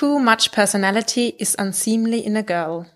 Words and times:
Too 0.00 0.18
much 0.18 0.50
personality 0.52 1.34
is 1.36 1.54
unseemly 1.56 2.20
in 2.20 2.34
a 2.34 2.40
girl. 2.40 2.86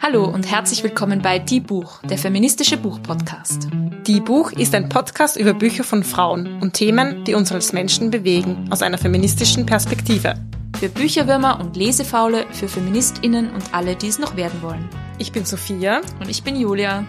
Hallo 0.00 0.24
und 0.26 0.48
herzlich 0.48 0.84
willkommen 0.84 1.20
bei 1.20 1.40
Die 1.40 1.58
Buch, 1.58 2.00
der 2.02 2.16
feministische 2.16 2.76
Buchpodcast. 2.76 3.66
Die 4.06 4.20
Buch 4.20 4.52
ist 4.52 4.72
ein 4.76 4.88
Podcast 4.88 5.36
über 5.36 5.52
Bücher 5.52 5.82
von 5.82 6.04
Frauen 6.04 6.60
und 6.62 6.74
Themen, 6.74 7.24
die 7.24 7.34
uns 7.34 7.50
als 7.50 7.72
Menschen 7.72 8.12
bewegen, 8.12 8.68
aus 8.70 8.82
einer 8.82 8.98
feministischen 8.98 9.66
Perspektive. 9.66 10.36
Für 10.78 10.90
Bücherwürmer 10.90 11.58
und 11.58 11.76
Lesefaule, 11.76 12.46
für 12.52 12.68
FeministInnen 12.68 13.50
und 13.52 13.74
alle, 13.74 13.96
die 13.96 14.06
es 14.06 14.20
noch 14.20 14.36
werden 14.36 14.62
wollen. 14.62 14.88
Ich 15.18 15.32
bin 15.32 15.44
Sophia. 15.44 16.02
Und 16.20 16.28
ich 16.28 16.44
bin 16.44 16.54
Julia. 16.54 17.04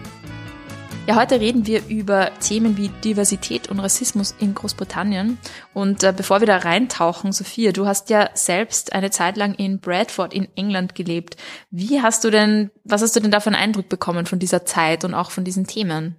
Ja, 1.08 1.16
heute 1.16 1.40
reden 1.40 1.66
wir 1.66 1.86
über 1.88 2.32
Themen 2.38 2.76
wie 2.76 2.90
Diversität 2.90 3.70
und 3.70 3.80
Rassismus 3.80 4.34
in 4.38 4.54
Großbritannien. 4.54 5.38
Und 5.72 6.04
äh, 6.04 6.12
bevor 6.14 6.40
wir 6.40 6.46
da 6.46 6.58
reintauchen, 6.58 7.32
Sophia, 7.32 7.72
du 7.72 7.86
hast 7.86 8.10
ja 8.10 8.28
selbst 8.34 8.92
eine 8.92 9.10
Zeit 9.10 9.38
lang 9.38 9.54
in 9.54 9.80
Bradford 9.80 10.34
in 10.34 10.48
England 10.54 10.94
gelebt. 10.94 11.38
Wie 11.70 12.02
hast 12.02 12.24
du 12.24 12.30
denn, 12.30 12.70
was 12.84 13.00
hast 13.00 13.16
du 13.16 13.20
denn 13.20 13.30
da 13.30 13.40
für 13.40 13.46
einen 13.46 13.56
Eindruck 13.56 13.88
bekommen 13.88 14.26
von 14.26 14.38
dieser 14.38 14.66
Zeit 14.66 15.02
und 15.02 15.14
auch 15.14 15.30
von 15.30 15.44
diesen 15.44 15.66
Themen? 15.66 16.16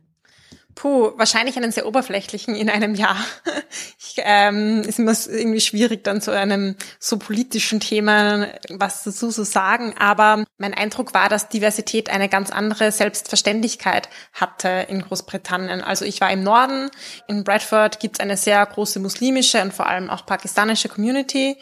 Puh, 0.80 1.12
wahrscheinlich 1.18 1.58
einen 1.58 1.74
sehr 1.74 1.86
oberflächlichen 1.86 2.56
in 2.56 2.70
einem 2.70 2.96
Jahr. 2.96 3.18
Ich, 4.02 4.16
ähm, 4.26 4.82
ist 4.82 4.98
immer 4.98 5.14
irgendwie 5.28 5.62
schwierig, 5.62 6.04
dann 6.04 6.22
zu 6.22 6.32
einem 6.32 6.76
so 7.00 7.20
politischen 7.20 7.80
Thema 7.80 8.48
was 8.70 9.04
dazu 9.04 9.30
zu 9.30 9.44
sagen. 9.44 9.94
Aber 10.00 10.46
mein 10.58 10.74
Eindruck 10.74 11.14
war, 11.14 11.30
dass 11.30 11.50
Diversität 11.50 12.10
eine 12.10 12.30
ganz 12.30 12.50
andere 12.50 12.92
Selbstverständlichkeit 12.92 14.10
hatte 14.34 14.88
in 14.90 15.02
Großbritannien. 15.02 15.82
Also 15.82 16.06
ich 16.06 16.22
war 16.22 16.32
im 16.32 16.44
Norden. 16.44 16.90
In 17.28 17.44
Bradford 17.44 18.00
gibt 18.00 18.16
es 18.16 18.20
eine 18.22 18.38
sehr 18.38 18.66
große 18.66 19.00
muslimische 19.00 19.62
und 19.62 19.74
vor 19.74 19.88
allem 19.88 20.10
auch 20.10 20.26
pakistanische 20.26 20.90
Community. 20.90 21.58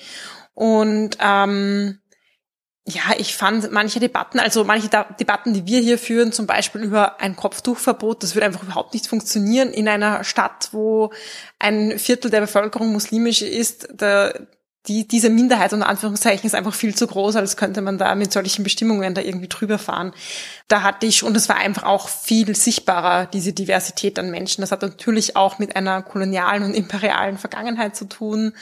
Und 0.54 1.18
ähm, 1.20 2.00
ja, 2.90 3.02
ich 3.18 3.36
fand 3.36 3.70
manche 3.74 4.00
Debatten, 4.00 4.40
also 4.40 4.64
manche 4.64 4.88
Debatten, 4.88 5.54
die 5.54 5.66
wir 5.68 5.82
hier 5.82 5.98
führen, 5.98 6.32
zum 6.32 6.48
Beispiel 6.48 6.84
über 6.84 7.20
ein 7.20 7.36
Kopftuchverbot, 7.36 8.24
das 8.24 8.34
würde 8.34 8.46
einfach 8.46 8.64
überhaupt 8.64 8.94
nicht 8.94 9.08
funktionieren 9.08 9.74
in 9.74 9.90
einer 9.90 10.24
Stadt, 10.24 10.70
wo 10.72 11.12
ein 11.60 12.00
Viertel 12.00 12.32
der 12.32 12.40
Bevölkerung 12.40 12.94
muslimisch 12.94 13.42
ist. 13.42 13.90
Da, 13.94 14.34
die, 14.88 15.08
diese 15.08 15.30
Minderheit 15.30 15.74
unter 15.74 15.90
Anführungszeichen 15.90 16.46
ist 16.46 16.56
einfach 16.56 16.74
viel 16.74 16.96
zu 16.96 17.08
groß, 17.08 17.36
als 17.36 17.58
könnte 17.58 17.82
man 17.82 17.98
da 17.98 18.16
mit 18.16 18.32
solchen 18.32 18.64
Bestimmungen 18.64 19.14
da 19.14 19.22
irgendwie 19.22 19.50
drüber 19.50 19.78
fahren. 19.78 20.14
Da 20.70 20.82
hatte 20.82 21.06
ich, 21.06 21.24
und 21.24 21.36
es 21.36 21.50
war 21.50 21.58
einfach 21.58 21.84
auch 21.84 22.08
viel 22.08 22.56
sichtbarer, 22.56 23.26
diese 23.26 23.52
Diversität 23.52 24.18
an 24.18 24.32
Menschen. 24.32 24.62
Das 24.62 24.72
hat 24.72 24.82
natürlich 24.82 25.36
auch 25.36 25.60
mit 25.60 25.76
einer 25.76 26.02
kolonialen 26.02 26.64
und 26.64 26.74
imperialen 26.74 27.38
Vergangenheit 27.38 27.96
zu 27.96 28.06
tun. 28.06 28.54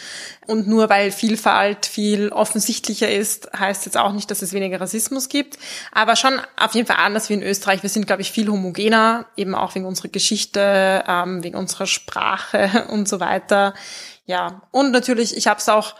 Und 0.47 0.67
nur 0.67 0.89
weil 0.89 1.11
Vielfalt 1.11 1.85
viel 1.85 2.29
offensichtlicher 2.29 3.09
ist, 3.09 3.49
heißt 3.57 3.85
jetzt 3.85 3.97
auch 3.97 4.11
nicht, 4.11 4.31
dass 4.31 4.41
es 4.41 4.53
weniger 4.53 4.81
Rassismus 4.81 5.29
gibt. 5.29 5.59
Aber 5.91 6.15
schon 6.15 6.39
auf 6.57 6.73
jeden 6.73 6.87
Fall 6.87 6.97
anders 6.97 7.29
wie 7.29 7.33
in 7.33 7.43
Österreich. 7.43 7.83
Wir 7.83 7.89
sind, 7.89 8.07
glaube 8.07 8.23
ich, 8.23 8.31
viel 8.31 8.49
homogener, 8.49 9.27
eben 9.37 9.53
auch 9.53 9.75
wegen 9.75 9.85
unserer 9.85 10.09
Geschichte, 10.09 11.03
ähm, 11.07 11.43
wegen 11.43 11.57
unserer 11.57 11.85
Sprache 11.85 12.87
und 12.89 13.07
so 13.07 13.19
weiter. 13.19 13.75
Ja, 14.25 14.63
und 14.71 14.91
natürlich, 14.91 15.37
ich 15.37 15.45
habe 15.45 15.59
es 15.59 15.69
auch 15.69 15.93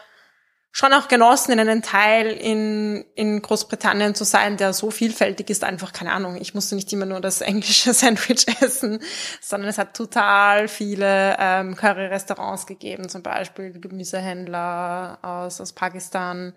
schon 0.75 0.91
auch 0.91 1.07
genossen, 1.07 1.53
in 1.53 1.59
einem 1.61 1.81
Teil 1.81 2.27
in, 2.27 3.05
in 3.15 3.41
Großbritannien 3.41 4.13
zu 4.13 4.25
sein, 4.25 4.57
der 4.57 4.73
so 4.73 4.91
vielfältig 4.91 5.49
ist, 5.49 5.63
einfach 5.63 5.93
keine 5.93 6.11
Ahnung. 6.11 6.35
Ich 6.35 6.53
musste 6.53 6.75
nicht 6.75 6.91
immer 6.91 7.05
nur 7.05 7.21
das 7.21 7.39
englische 7.41 7.93
Sandwich 7.93 8.45
essen, 8.59 8.99
sondern 9.39 9.69
es 9.69 9.77
hat 9.77 9.95
total 9.95 10.67
viele 10.67 11.37
ähm, 11.39 11.77
Curry-Restaurants 11.77 12.67
gegeben, 12.67 13.07
zum 13.07 13.23
Beispiel 13.23 13.71
Gemüsehändler 13.79 15.19
aus, 15.21 15.61
aus 15.61 15.71
Pakistan 15.71 16.51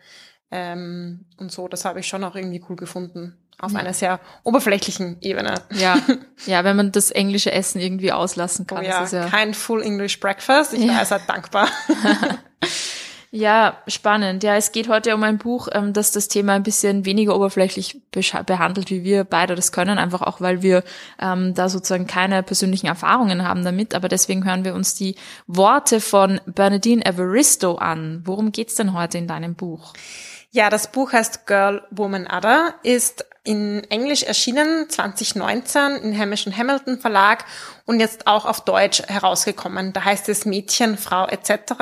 ähm, 0.51 1.25
und 1.37 1.53
so. 1.53 1.69
Das 1.69 1.85
habe 1.85 2.01
ich 2.01 2.09
schon 2.09 2.25
auch 2.25 2.35
irgendwie 2.35 2.65
cool 2.69 2.75
gefunden. 2.75 3.39
Auf 3.61 3.77
einer 3.77 3.95
sehr 3.95 4.19
oberflächlichen 4.43 5.19
Ebene. 5.21 5.55
Ja, 5.71 5.97
ja, 6.47 6.65
wenn 6.65 6.77
man 6.77 6.91
das 6.91 7.13
englische 7.13 7.53
Essen 7.53 7.81
irgendwie 7.81 8.11
auslassen 8.11 8.67
kann. 8.67 8.79
Oh 8.79 8.83
ja, 8.83 9.05
ja 9.05 9.29
kein 9.29 9.55
Full 9.55 9.83
English 9.83 10.19
Breakfast. 10.19 10.75
Ich 10.75 10.81
ja. 10.81 10.93
war 10.93 10.99
also 10.99 11.17
dankbar. 11.25 11.69
Ja, 13.31 13.83
spannend. 13.87 14.43
Ja, 14.43 14.57
es 14.57 14.73
geht 14.73 14.89
heute 14.89 15.15
um 15.15 15.23
ein 15.23 15.37
Buch, 15.37 15.69
ähm, 15.73 15.93
das 15.93 16.13
das 16.13 16.29
Thema 16.29 16.55
ein 16.55 16.63
bisschen 16.63 17.05
weniger 17.05 17.37
oberflächlich 17.37 18.01
behandelt, 18.11 18.91
wie 18.91 19.05
wir 19.05 19.25
beide 19.25 19.55
das 19.55 19.71
können, 19.71 19.99
einfach 19.99 20.23
auch, 20.23 20.41
weil 20.41 20.63
wir 20.63 20.83
ähm, 21.21 21.53
da 21.53 21.69
sozusagen 21.69 22.07
keine 22.07 22.43
persönlichen 22.43 22.87
Erfahrungen 22.87 23.47
haben 23.47 23.65
damit. 23.65 23.95
Aber 23.95 24.09
deswegen 24.09 24.47
hören 24.47 24.65
wir 24.65 24.75
uns 24.75 24.95
die 24.95 25.17
Worte 25.47 26.01
von 26.01 26.41
Bernadine 26.47 27.05
Evaristo 27.05 27.75
an. 27.75 28.23
Worum 28.25 28.51
geht's 28.51 28.77
denn 28.77 28.95
heute 28.95 29.19
in 29.19 29.27
deinem 29.27 29.55
Buch? 29.55 29.93
Ja, 30.51 30.71
das 30.71 30.91
Buch 30.91 31.13
heißt 31.13 31.47
Girl, 31.47 31.83
Woman, 31.91 32.27
Other, 32.27 32.75
ist 32.83 33.27
in 33.49 33.83
Englisch 33.89 34.25
erschienen 34.25 34.91
2019 34.91 35.97
im 36.03 36.19
Hamish 36.19 36.45
Hamilton 36.47 36.99
Verlag 36.99 37.47
und 37.87 37.99
jetzt 37.99 38.27
auch 38.27 38.45
auf 38.45 38.61
Deutsch 38.61 39.03
herausgekommen. 39.09 39.95
Da 39.95 40.05
heißt 40.05 40.29
es 40.29 40.45
Mädchen, 40.45 40.99
Frau 40.99 41.27
etc. 41.27 41.73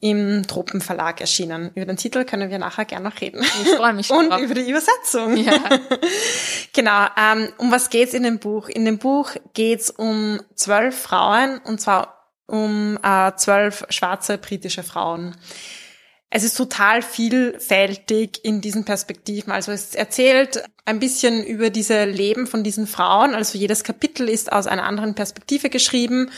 im 0.00 0.44
Tropen 0.48 0.80
Verlag 0.80 1.20
erschienen. 1.20 1.70
Über 1.76 1.86
den 1.86 1.98
Titel 1.98 2.24
können 2.24 2.50
wir 2.50 2.58
nachher 2.58 2.84
gerne 2.84 3.08
noch 3.08 3.20
reden. 3.20 3.44
Ich 3.62 3.76
freue 3.76 3.92
mich 3.92 4.10
Und 4.10 4.30
drauf. 4.30 4.40
über 4.40 4.54
die 4.54 4.68
Übersetzung. 4.68 5.36
Ja. 5.36 5.52
genau. 6.72 7.06
Ähm, 7.16 7.52
um 7.58 7.70
was 7.70 7.90
geht's 7.90 8.12
in 8.12 8.24
dem 8.24 8.40
Buch? 8.40 8.68
In 8.68 8.84
dem 8.84 8.98
Buch 8.98 9.30
geht's 9.54 9.90
um 9.90 10.40
zwölf 10.56 11.00
Frauen 11.00 11.58
und 11.58 11.80
zwar 11.80 12.26
um 12.46 12.98
äh, 13.04 13.30
zwölf 13.36 13.84
schwarze 13.88 14.36
britische 14.36 14.82
Frauen 14.82 15.36
es 16.30 16.44
ist 16.44 16.56
total 16.56 17.00
vielfältig 17.02 18.44
in 18.44 18.60
diesen 18.60 18.84
Perspektiven. 18.84 19.50
Also 19.50 19.72
es 19.72 19.94
erzählt 19.94 20.62
ein 20.84 21.00
bisschen 21.00 21.44
über 21.44 21.70
diese 21.70 22.04
Leben 22.04 22.46
von 22.46 22.62
diesen 22.62 22.86
Frauen. 22.86 23.34
Also 23.34 23.56
jedes 23.56 23.82
Kapitel 23.82 24.28
ist 24.28 24.52
aus 24.52 24.66
einer 24.66 24.84
anderen 24.84 25.14
Perspektive 25.14 25.70
geschrieben 25.70 26.30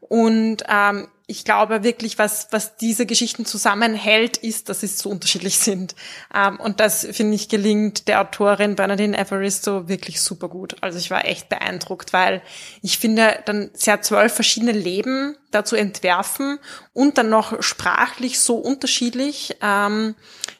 und 0.00 0.64
ähm, 0.68 1.08
ich 1.26 1.44
glaube 1.44 1.82
wirklich, 1.82 2.18
was, 2.18 2.48
was 2.50 2.76
diese 2.76 3.06
Geschichten 3.06 3.46
zusammenhält, 3.46 4.36
ist, 4.36 4.68
dass 4.68 4.80
sie 4.80 4.88
so 4.88 5.08
unterschiedlich 5.08 5.58
sind. 5.58 5.94
Ähm, 6.34 6.60
und 6.60 6.80
das, 6.80 7.06
finde 7.12 7.34
ich, 7.34 7.48
gelingt 7.48 8.08
der 8.08 8.20
Autorin 8.20 8.76
Bernadine 8.76 9.16
Evaristo 9.16 9.88
wirklich 9.88 10.20
super 10.20 10.48
gut. 10.48 10.76
Also 10.82 10.98
ich 10.98 11.10
war 11.10 11.24
echt 11.24 11.48
beeindruckt, 11.48 12.12
weil 12.12 12.42
ich 12.82 12.98
finde, 12.98 13.42
dann 13.46 13.70
sehr 13.72 14.02
zwölf 14.02 14.34
verschiedene 14.34 14.72
Leben 14.72 15.34
dazu 15.50 15.76
entwerfen 15.76 16.58
und 16.92 17.16
dann 17.16 17.30
noch 17.30 17.62
sprachlich 17.62 18.38
so 18.40 18.56
unterschiedlich, 18.56 19.56
ähm, 19.62 20.16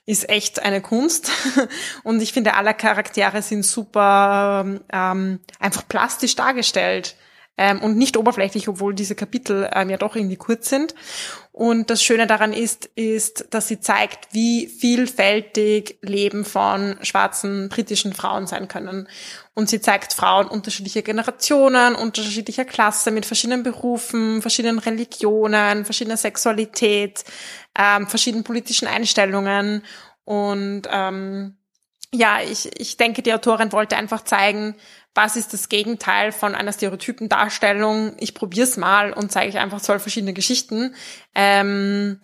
ist 0.06 0.30
echt 0.30 0.62
eine 0.62 0.80
Kunst. 0.80 1.30
und 2.04 2.22
ich 2.22 2.32
finde, 2.32 2.54
alle 2.54 2.72
Charaktere 2.72 3.42
sind 3.42 3.66
super 3.66 4.64
ähm, 4.90 5.40
einfach 5.58 5.86
plastisch 5.88 6.36
dargestellt 6.36 7.16
ähm, 7.56 7.80
und 7.82 7.96
nicht 7.96 8.16
oberflächlich, 8.16 8.68
obwohl 8.68 8.94
diese 8.94 9.14
Kapitel 9.14 9.70
ähm, 9.72 9.90
ja 9.90 9.96
doch 9.96 10.16
irgendwie 10.16 10.36
kurz 10.36 10.68
sind. 10.68 10.94
Und 11.52 11.88
das 11.88 12.02
Schöne 12.02 12.26
daran 12.26 12.52
ist, 12.52 12.86
ist, 12.96 13.46
dass 13.50 13.68
sie 13.68 13.78
zeigt, 13.78 14.34
wie 14.34 14.66
vielfältig 14.66 15.98
Leben 16.02 16.44
von 16.44 16.96
schwarzen 17.02 17.68
britischen 17.68 18.12
Frauen 18.12 18.48
sein 18.48 18.66
können. 18.66 19.08
Und 19.54 19.70
sie 19.70 19.80
zeigt 19.80 20.14
Frauen 20.14 20.48
unterschiedlicher 20.48 21.02
Generationen, 21.02 21.94
unterschiedlicher 21.94 22.64
Klasse, 22.64 23.12
mit 23.12 23.24
verschiedenen 23.24 23.62
Berufen, 23.62 24.42
verschiedenen 24.42 24.80
Religionen, 24.80 25.84
verschiedener 25.84 26.16
Sexualität, 26.16 27.22
ähm, 27.78 28.08
verschiedenen 28.08 28.42
politischen 28.42 28.88
Einstellungen. 28.88 29.84
Und 30.24 30.82
ähm, 30.90 31.56
ja, 32.12 32.40
ich, 32.40 32.80
ich 32.80 32.96
denke, 32.96 33.22
die 33.22 33.32
Autorin 33.32 33.70
wollte 33.70 33.96
einfach 33.96 34.24
zeigen, 34.24 34.74
was 35.14 35.36
ist 35.36 35.52
das 35.52 35.68
Gegenteil 35.68 36.32
von 36.32 36.54
einer 36.54 36.72
stereotypen 36.72 37.28
Darstellung? 37.28 38.14
Ich 38.18 38.34
probier's 38.34 38.76
mal 38.76 39.12
und 39.12 39.30
zeige 39.30 39.48
ich 39.50 39.58
einfach 39.58 39.80
zwölf 39.80 40.02
verschiedene 40.02 40.32
Geschichten. 40.32 40.94
Ähm, 41.34 42.18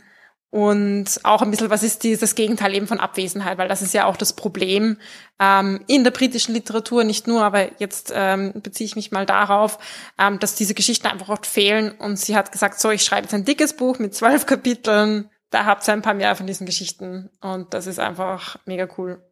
und 0.51 1.21
auch 1.23 1.43
ein 1.43 1.51
bisschen, 1.53 1.71
was 1.71 1.85
ist 1.85 2.03
die, 2.03 2.17
das 2.17 2.35
Gegenteil 2.35 2.75
eben 2.75 2.89
von 2.89 2.99
Abwesenheit, 2.99 3.57
weil 3.57 3.69
das 3.69 3.83
ist 3.83 3.95
ja 3.95 4.07
auch 4.07 4.17
das 4.17 4.33
Problem 4.33 4.97
ähm, 5.39 5.85
in 5.87 6.03
der 6.03 6.11
britischen 6.11 6.55
Literatur, 6.55 7.05
nicht 7.05 7.29
nur, 7.29 7.45
aber 7.45 7.81
jetzt 7.81 8.13
ähm, 8.13 8.53
beziehe 8.57 8.87
ich 8.87 8.97
mich 8.97 9.13
mal 9.13 9.27
darauf, 9.27 9.79
ähm, 10.19 10.41
dass 10.41 10.57
diese 10.57 10.75
Geschichten 10.75 11.07
einfach 11.07 11.29
oft 11.29 11.47
fehlen. 11.47 11.93
Und 11.93 12.19
sie 12.19 12.35
hat 12.35 12.51
gesagt, 12.51 12.81
so, 12.81 12.91
ich 12.91 13.05
schreibe 13.05 13.23
jetzt 13.23 13.35
ein 13.35 13.45
dickes 13.45 13.75
Buch 13.75 14.01
mit 14.01 14.17
zwölf 14.17 14.45
Kapiteln, 14.47 15.31
da 15.51 15.67
habt 15.67 15.87
ihr 15.89 15.93
ein 15.93 16.03
paar 16.03 16.15
mehr 16.15 16.35
von 16.35 16.49
diesen 16.49 16.67
Geschichten. 16.67 17.31
Und 17.41 17.73
das 17.73 17.87
ist 17.87 18.01
einfach 18.01 18.57
mega 18.67 18.89
cool. 18.99 19.23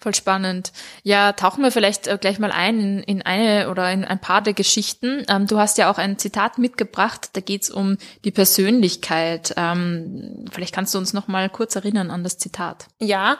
Voll 0.00 0.14
spannend. 0.14 0.72
Ja, 1.02 1.32
tauchen 1.32 1.62
wir 1.62 1.70
vielleicht 1.70 2.06
äh, 2.06 2.16
gleich 2.18 2.38
mal 2.38 2.50
ein 2.50 2.80
in, 2.80 2.98
in 3.00 3.22
eine 3.22 3.70
oder 3.70 3.92
in 3.92 4.02
ein 4.02 4.18
paar 4.18 4.40
der 4.40 4.54
Geschichten. 4.54 5.26
Ähm, 5.28 5.46
du 5.46 5.58
hast 5.58 5.76
ja 5.76 5.90
auch 5.90 5.98
ein 5.98 6.18
Zitat 6.18 6.56
mitgebracht, 6.56 7.28
da 7.34 7.42
geht's 7.42 7.70
um 7.70 7.98
die 8.24 8.30
Persönlichkeit. 8.30 9.52
Ähm, 9.58 10.46
vielleicht 10.50 10.74
kannst 10.74 10.94
du 10.94 10.98
uns 10.98 11.12
noch 11.12 11.28
mal 11.28 11.50
kurz 11.50 11.76
erinnern 11.76 12.10
an 12.10 12.24
das 12.24 12.38
Zitat. 12.38 12.86
Ja, 12.98 13.36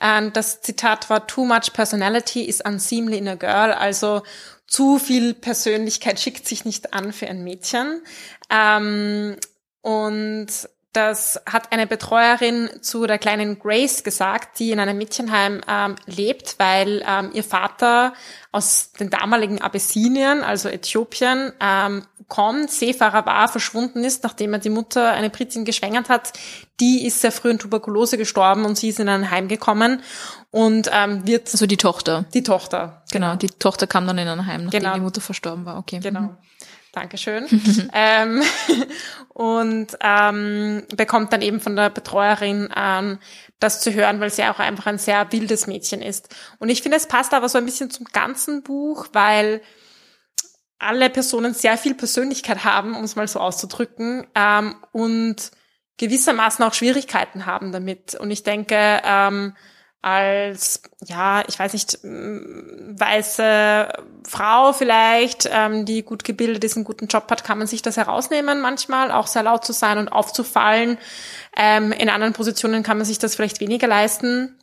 äh, 0.00 0.30
das 0.30 0.60
Zitat 0.60 1.10
war 1.10 1.26
Too 1.26 1.44
much 1.44 1.72
personality 1.72 2.42
is 2.42 2.60
unseemly 2.60 3.18
in 3.18 3.26
a 3.26 3.34
girl. 3.34 3.72
Also 3.72 4.22
zu 4.68 5.00
viel 5.00 5.34
Persönlichkeit 5.34 6.20
schickt 6.20 6.46
sich 6.46 6.64
nicht 6.64 6.94
an 6.94 7.12
für 7.12 7.26
ein 7.26 7.42
Mädchen. 7.42 8.00
Ähm, 8.48 9.36
und 9.80 10.48
Das 10.96 11.38
hat 11.44 11.72
eine 11.72 11.86
Betreuerin 11.86 12.70
zu 12.80 13.06
der 13.06 13.18
kleinen 13.18 13.58
Grace 13.58 14.02
gesagt, 14.02 14.58
die 14.58 14.70
in 14.70 14.80
einem 14.80 14.96
Mädchenheim 14.96 15.60
ähm, 15.68 15.96
lebt, 16.06 16.54
weil 16.58 17.04
ähm, 17.06 17.32
ihr 17.34 17.44
Vater 17.44 18.14
aus 18.50 18.92
den 18.92 19.10
damaligen 19.10 19.60
Abessinien, 19.60 20.42
also 20.42 20.70
Äthiopien, 20.70 21.52
ähm, 21.60 22.06
kommt, 22.28 22.70
Seefahrer 22.70 23.26
war, 23.26 23.48
verschwunden 23.48 24.04
ist, 24.04 24.24
nachdem 24.24 24.54
er 24.54 24.58
die 24.58 24.70
Mutter, 24.70 25.12
eine 25.12 25.28
Britin, 25.28 25.66
geschwängert 25.66 26.08
hat. 26.08 26.32
Die 26.80 27.06
ist 27.06 27.20
sehr 27.20 27.30
früh 27.30 27.50
in 27.50 27.58
Tuberkulose 27.58 28.16
gestorben 28.16 28.64
und 28.64 28.78
sie 28.78 28.88
ist 28.88 28.98
in 28.98 29.10
ein 29.10 29.30
Heim 29.30 29.48
gekommen 29.48 30.00
und 30.50 30.88
ähm, 30.94 31.26
wird... 31.26 31.52
Also 31.52 31.66
die 31.66 31.76
Tochter. 31.76 32.24
Die 32.32 32.42
Tochter. 32.42 33.02
Genau, 33.12 33.36
die 33.36 33.48
Tochter 33.48 33.86
kam 33.86 34.06
dann 34.06 34.16
in 34.16 34.28
ein 34.28 34.46
Heim, 34.46 34.64
nachdem 34.64 34.80
Genau. 34.80 34.94
die 34.94 35.00
Mutter 35.00 35.20
verstorben 35.20 35.66
war. 35.66 35.76
Okay. 35.76 36.00
Genau. 36.00 36.36
Dankeschön. 36.96 37.46
ähm, 37.92 38.42
und 39.28 39.98
ähm, 40.00 40.82
bekommt 40.96 41.30
dann 41.30 41.42
eben 41.42 41.60
von 41.60 41.76
der 41.76 41.90
Betreuerin 41.90 42.70
ähm, 42.74 43.18
das 43.60 43.82
zu 43.82 43.92
hören, 43.92 44.18
weil 44.18 44.30
sie 44.30 44.44
auch 44.44 44.58
einfach 44.58 44.86
ein 44.86 44.96
sehr 44.96 45.30
wildes 45.30 45.66
Mädchen 45.66 46.00
ist. 46.00 46.34
Und 46.58 46.70
ich 46.70 46.80
finde, 46.80 46.96
es 46.96 47.06
passt 47.06 47.34
aber 47.34 47.50
so 47.50 47.58
ein 47.58 47.66
bisschen 47.66 47.90
zum 47.90 48.06
ganzen 48.06 48.62
Buch, 48.62 49.08
weil 49.12 49.60
alle 50.78 51.10
Personen 51.10 51.52
sehr 51.52 51.76
viel 51.76 51.94
Persönlichkeit 51.94 52.64
haben, 52.64 52.96
um 52.96 53.04
es 53.04 53.14
mal 53.14 53.28
so 53.28 53.40
auszudrücken, 53.40 54.26
ähm, 54.34 54.76
und 54.92 55.50
gewissermaßen 55.98 56.64
auch 56.64 56.72
Schwierigkeiten 56.72 57.44
haben 57.44 57.72
damit. 57.72 58.14
Und 58.14 58.30
ich 58.30 58.42
denke, 58.42 59.02
ähm, 59.04 59.54
als, 60.02 60.82
ja, 61.04 61.42
ich 61.48 61.58
weiß 61.58 61.72
nicht, 61.72 61.98
weiße 62.02 63.88
Frau 64.26 64.72
vielleicht, 64.72 65.48
ähm, 65.50 65.84
die 65.84 66.02
gut 66.02 66.22
gebildet 66.22 66.62
ist, 66.64 66.76
einen 66.76 66.84
guten 66.84 67.08
Job 67.08 67.30
hat, 67.30 67.42
kann 67.44 67.58
man 67.58 67.66
sich 67.66 67.82
das 67.82 67.96
herausnehmen 67.96 68.60
manchmal, 68.60 69.10
auch 69.10 69.26
sehr 69.26 69.42
laut 69.42 69.64
zu 69.64 69.72
sein 69.72 69.98
und 69.98 70.08
aufzufallen. 70.08 70.98
Ähm, 71.56 71.90
in 71.92 72.08
anderen 72.08 72.34
Positionen 72.34 72.82
kann 72.82 72.98
man 72.98 73.06
sich 73.06 73.18
das 73.18 73.34
vielleicht 73.34 73.60
weniger 73.60 73.88
leisten. 73.88 74.56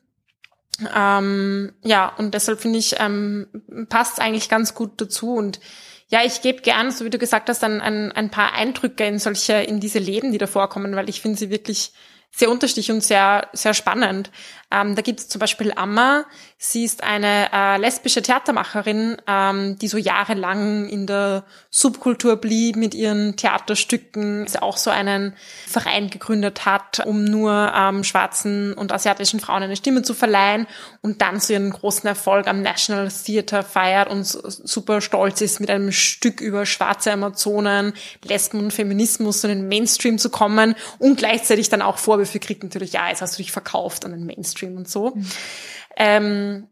Ähm, 0.96 1.74
ja, 1.84 2.14
und 2.18 2.34
deshalb 2.34 2.62
finde 2.62 2.80
ich, 2.80 2.96
ähm, 3.00 3.48
passt 3.90 4.20
eigentlich 4.20 4.50
ganz 4.50 4.74
gut 4.74 5.00
dazu 5.02 5.36
und 5.36 5.60
ja, 6.08 6.24
ich 6.24 6.42
gebe 6.42 6.62
gern, 6.62 6.92
so 6.92 7.06
wie 7.06 7.10
du 7.10 7.18
gesagt 7.18 7.50
hast, 7.50 7.64
ein, 7.64 7.82
ein, 7.82 8.12
ein 8.12 8.30
paar 8.30 8.54
Eindrücke 8.54 9.04
in 9.06 9.18
solche, 9.20 9.54
in 9.54 9.80
diese 9.80 10.00
Leben, 10.00 10.32
die 10.32 10.38
da 10.38 10.48
vorkommen, 10.48 10.96
weil 10.96 11.10
ich 11.10 11.22
finde 11.22 11.40
sie 11.40 11.50
wirklich 11.50 11.92
sehr 12.30 12.50
unterschiedlich 12.50 12.92
und 12.92 13.04
sehr, 13.04 13.48
sehr 13.54 13.74
spannend. 13.74 14.32
Ähm, 14.74 14.96
da 14.96 15.02
gibt 15.02 15.20
es 15.20 15.30
zum 15.30 15.40
Beispiel 15.40 15.72
Amma. 15.76 16.26
Sie 16.58 16.84
ist 16.84 17.04
eine 17.04 17.52
äh, 17.54 17.78
lesbische 17.78 18.22
Theatermacherin, 18.22 19.18
ähm, 19.28 19.78
die 19.78 19.88
so 19.88 19.98
jahrelang 19.98 20.88
in 20.88 21.06
der 21.06 21.44
Subkultur 21.70 22.38
blieb 22.38 22.76
mit 22.76 22.96
ihren 22.96 23.36
Theaterstücken. 23.36 24.48
Sie 24.48 24.62
auch 24.62 24.78
so 24.78 24.90
einen 24.90 25.34
Verein 25.68 26.10
gegründet 26.10 26.66
hat, 26.66 27.06
um 27.06 27.24
nur 27.24 27.72
ähm, 27.76 28.04
schwarzen 28.04 28.74
und 28.74 28.92
asiatischen 28.92 29.40
Frauen 29.40 29.64
eine 29.64 29.76
Stimme 29.76 30.02
zu 30.02 30.14
verleihen 30.14 30.66
und 31.02 31.22
dann 31.22 31.40
so 31.40 31.54
ihren 31.54 31.70
großen 31.70 32.08
Erfolg 32.08 32.48
am 32.48 32.62
National 32.62 33.10
Theatre 33.10 33.62
feiert 33.64 34.10
und 34.10 34.24
super 34.24 35.02
stolz 35.02 35.42
ist, 35.42 35.60
mit 35.60 35.70
einem 35.70 35.92
Stück 35.92 36.42
über 36.42 36.66
schwarze 36.66 37.12
Amazonen, 37.12 37.94
Lesben 38.24 38.60
und 38.60 38.72
Feminismus 38.72 39.44
in 39.44 39.50
den 39.50 39.68
Mainstream 39.68 40.18
zu 40.18 40.30
kommen 40.30 40.76
und 40.98 41.18
gleichzeitig 41.18 41.70
dann 41.70 41.82
auch 41.82 41.98
Vorwürfe 41.98 42.40
kriegt 42.40 42.64
natürlich, 42.64 42.94
ja, 42.94 43.10
jetzt 43.10 43.22
hast 43.22 43.38
du 43.38 43.44
dich 43.44 43.52
verkauft 43.52 44.06
an 44.06 44.12
den 44.12 44.26
Mainstream 44.26 44.63
und 44.66 44.90
so. 44.90 45.16
Ähm, 45.96 46.68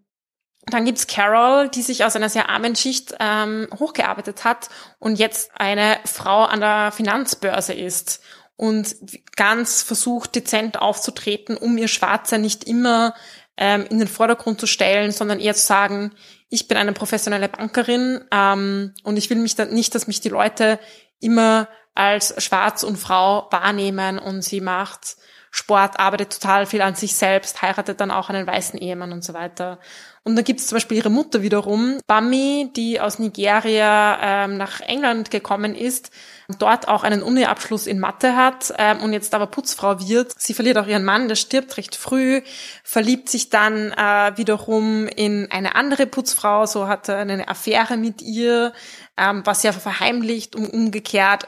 dann 0.67 0.85
gibt's 0.85 1.07
Carol, 1.07 1.69
die 1.69 1.81
sich 1.81 2.05
aus 2.05 2.15
einer 2.15 2.29
sehr 2.29 2.49
armen 2.49 2.75
Schicht 2.75 3.15
ähm, 3.19 3.67
hochgearbeitet 3.79 4.43
hat 4.43 4.69
und 4.99 5.17
jetzt 5.17 5.51
eine 5.55 5.97
Frau 6.05 6.43
an 6.43 6.59
der 6.59 6.91
Finanzbörse 6.91 7.73
ist 7.73 8.21
und 8.55 8.95
ganz 9.35 9.81
versucht, 9.81 10.35
dezent 10.35 10.79
aufzutreten, 10.79 11.57
um 11.57 11.77
ihr 11.77 11.87
Schwarze 11.87 12.37
nicht 12.37 12.63
immer 12.65 13.15
ähm, 13.57 13.85
in 13.89 13.97
den 13.97 14.07
Vordergrund 14.07 14.59
zu 14.59 14.67
stellen, 14.67 15.11
sondern 15.11 15.39
eher 15.39 15.55
zu 15.55 15.65
sagen, 15.65 16.11
ich 16.49 16.67
bin 16.67 16.77
eine 16.77 16.93
professionelle 16.93 17.49
Bankerin 17.49 18.23
ähm, 18.31 18.93
und 19.03 19.17
ich 19.17 19.29
will 19.29 19.37
mich 19.37 19.55
dann 19.55 19.73
nicht, 19.73 19.95
dass 19.95 20.07
mich 20.07 20.21
die 20.21 20.29
Leute 20.29 20.79
immer 21.19 21.69
als 21.95 22.35
schwarz 22.43 22.83
und 22.83 22.97
Frau 22.97 23.47
wahrnehmen 23.51 24.19
und 24.19 24.43
sie 24.43 24.61
macht 24.61 25.17
Sport, 25.53 25.99
arbeitet 25.99 26.31
total 26.31 26.65
viel 26.65 26.81
an 26.81 26.95
sich 26.95 27.13
selbst, 27.13 27.61
heiratet 27.61 27.99
dann 27.99 28.09
auch 28.09 28.29
einen 28.29 28.47
weißen 28.47 28.79
Ehemann 28.79 29.11
und 29.11 29.23
so 29.23 29.33
weiter. 29.33 29.79
Und 30.23 30.35
dann 30.35 30.45
gibt 30.45 30.61
es 30.61 30.67
zum 30.67 30.77
Beispiel 30.77 30.97
ihre 30.97 31.09
Mutter 31.09 31.41
wiederum, 31.41 31.97
Bami, 32.07 32.71
die 32.75 33.01
aus 33.01 33.19
Nigeria 33.19 34.45
ähm, 34.45 34.55
nach 34.55 34.79
England 34.79 35.29
gekommen 35.29 35.75
ist, 35.75 36.11
dort 36.59 36.87
auch 36.87 37.03
einen 37.03 37.21
Uni-Abschluss 37.21 37.85
in 37.85 37.99
Mathe 37.99 38.35
hat 38.35 38.73
ähm, 38.77 39.01
und 39.01 39.13
jetzt 39.13 39.33
aber 39.33 39.47
Putzfrau 39.47 39.99
wird. 39.99 40.33
Sie 40.37 40.53
verliert 40.53 40.77
auch 40.77 40.87
ihren 40.87 41.03
Mann, 41.03 41.27
der 41.27 41.35
stirbt 41.35 41.75
recht 41.75 41.95
früh, 41.95 42.41
verliebt 42.83 43.29
sich 43.29 43.49
dann 43.49 43.91
äh, 43.91 44.37
wiederum 44.37 45.07
in 45.07 45.51
eine 45.51 45.75
andere 45.75 46.05
Putzfrau, 46.05 46.65
so 46.65 46.87
hat 46.87 47.09
er 47.09 47.17
eine 47.17 47.47
Affäre 47.49 47.97
mit 47.97 48.21
ihr, 48.21 48.73
ähm, 49.17 49.41
was 49.43 49.63
sie 49.63 49.69
aber 49.69 49.79
verheimlicht 49.79 50.55
und 50.55 50.67
umgekehrt 50.71 51.47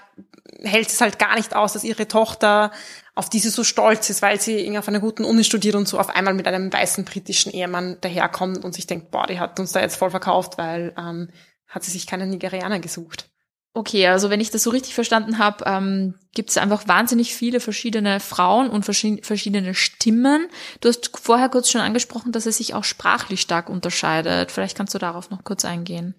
hält 0.64 0.90
es 0.90 1.02
halt 1.02 1.20
gar 1.20 1.36
nicht 1.36 1.56
aus, 1.56 1.74
dass 1.74 1.84
ihre 1.84 2.08
Tochter, 2.08 2.72
auf 3.16 3.30
die 3.30 3.40
sie 3.40 3.50
so 3.50 3.64
stolz 3.64 4.10
ist, 4.10 4.22
weil 4.22 4.42
sie 4.42 4.60
irgendwie 4.60 4.80
auf 4.80 4.88
einer 4.88 5.00
guten 5.00 5.24
Uni 5.24 5.44
studiert 5.44 5.76
und 5.76 5.88
so 5.88 6.00
auf 6.00 6.10
einmal 6.10 6.34
mit 6.34 6.48
einem 6.48 6.74
weißen 6.74 7.06
britischen 7.06 7.52
Ehemann 7.52 7.98
daherkommt 8.02 8.64
und 8.64 8.74
sich 8.74 8.88
denkt, 8.88 9.12
boah, 9.12 9.28
die 9.28 9.40
hat 9.40 9.60
uns 9.60 9.72
da 9.72 9.82
jetzt 9.82 9.98
voll 9.98 10.10
verkauft, 10.10 10.58
weil 10.58 10.94
ähm, 10.98 11.30
hat 11.68 11.84
sie 11.84 11.92
sich 11.92 12.08
keinen 12.08 12.30
Nigerianer 12.30 12.80
gesucht. 12.80 13.30
Okay, 13.76 14.08
also 14.08 14.30
wenn 14.30 14.40
ich 14.40 14.52
das 14.52 14.62
so 14.62 14.70
richtig 14.70 14.94
verstanden 14.94 15.40
habe, 15.40 15.66
ähm, 15.66 16.16
gibt 16.36 16.52
es 16.52 16.58
einfach 16.58 16.88
wahnsinnig 16.88 17.36
viele 17.36 17.60
verschiedene 17.60 18.20
Frauen 18.20 18.70
und 18.70 18.86
verschi- 18.86 19.24
verschiedene 19.24 19.74
Stimmen. 19.74 20.48
Du 20.82 20.90
hast 20.90 21.18
vorher 21.18 21.50
kurz 21.50 21.72
schon 21.72 21.82
angesprochen, 21.82 22.32
dass 22.32 22.46
es 22.46 22.58
sich 22.58 22.76
auch 22.76 22.84
sprachlich 22.84 23.42
stark 23.42 23.70
unterscheidet. 23.70 24.52
Vielleicht 24.52 24.78
kannst 24.78 24.94
du 24.94 25.00
darauf 25.00 25.32
noch 25.32 25.44
kurz 25.44 25.66
eingehen. 25.66 26.14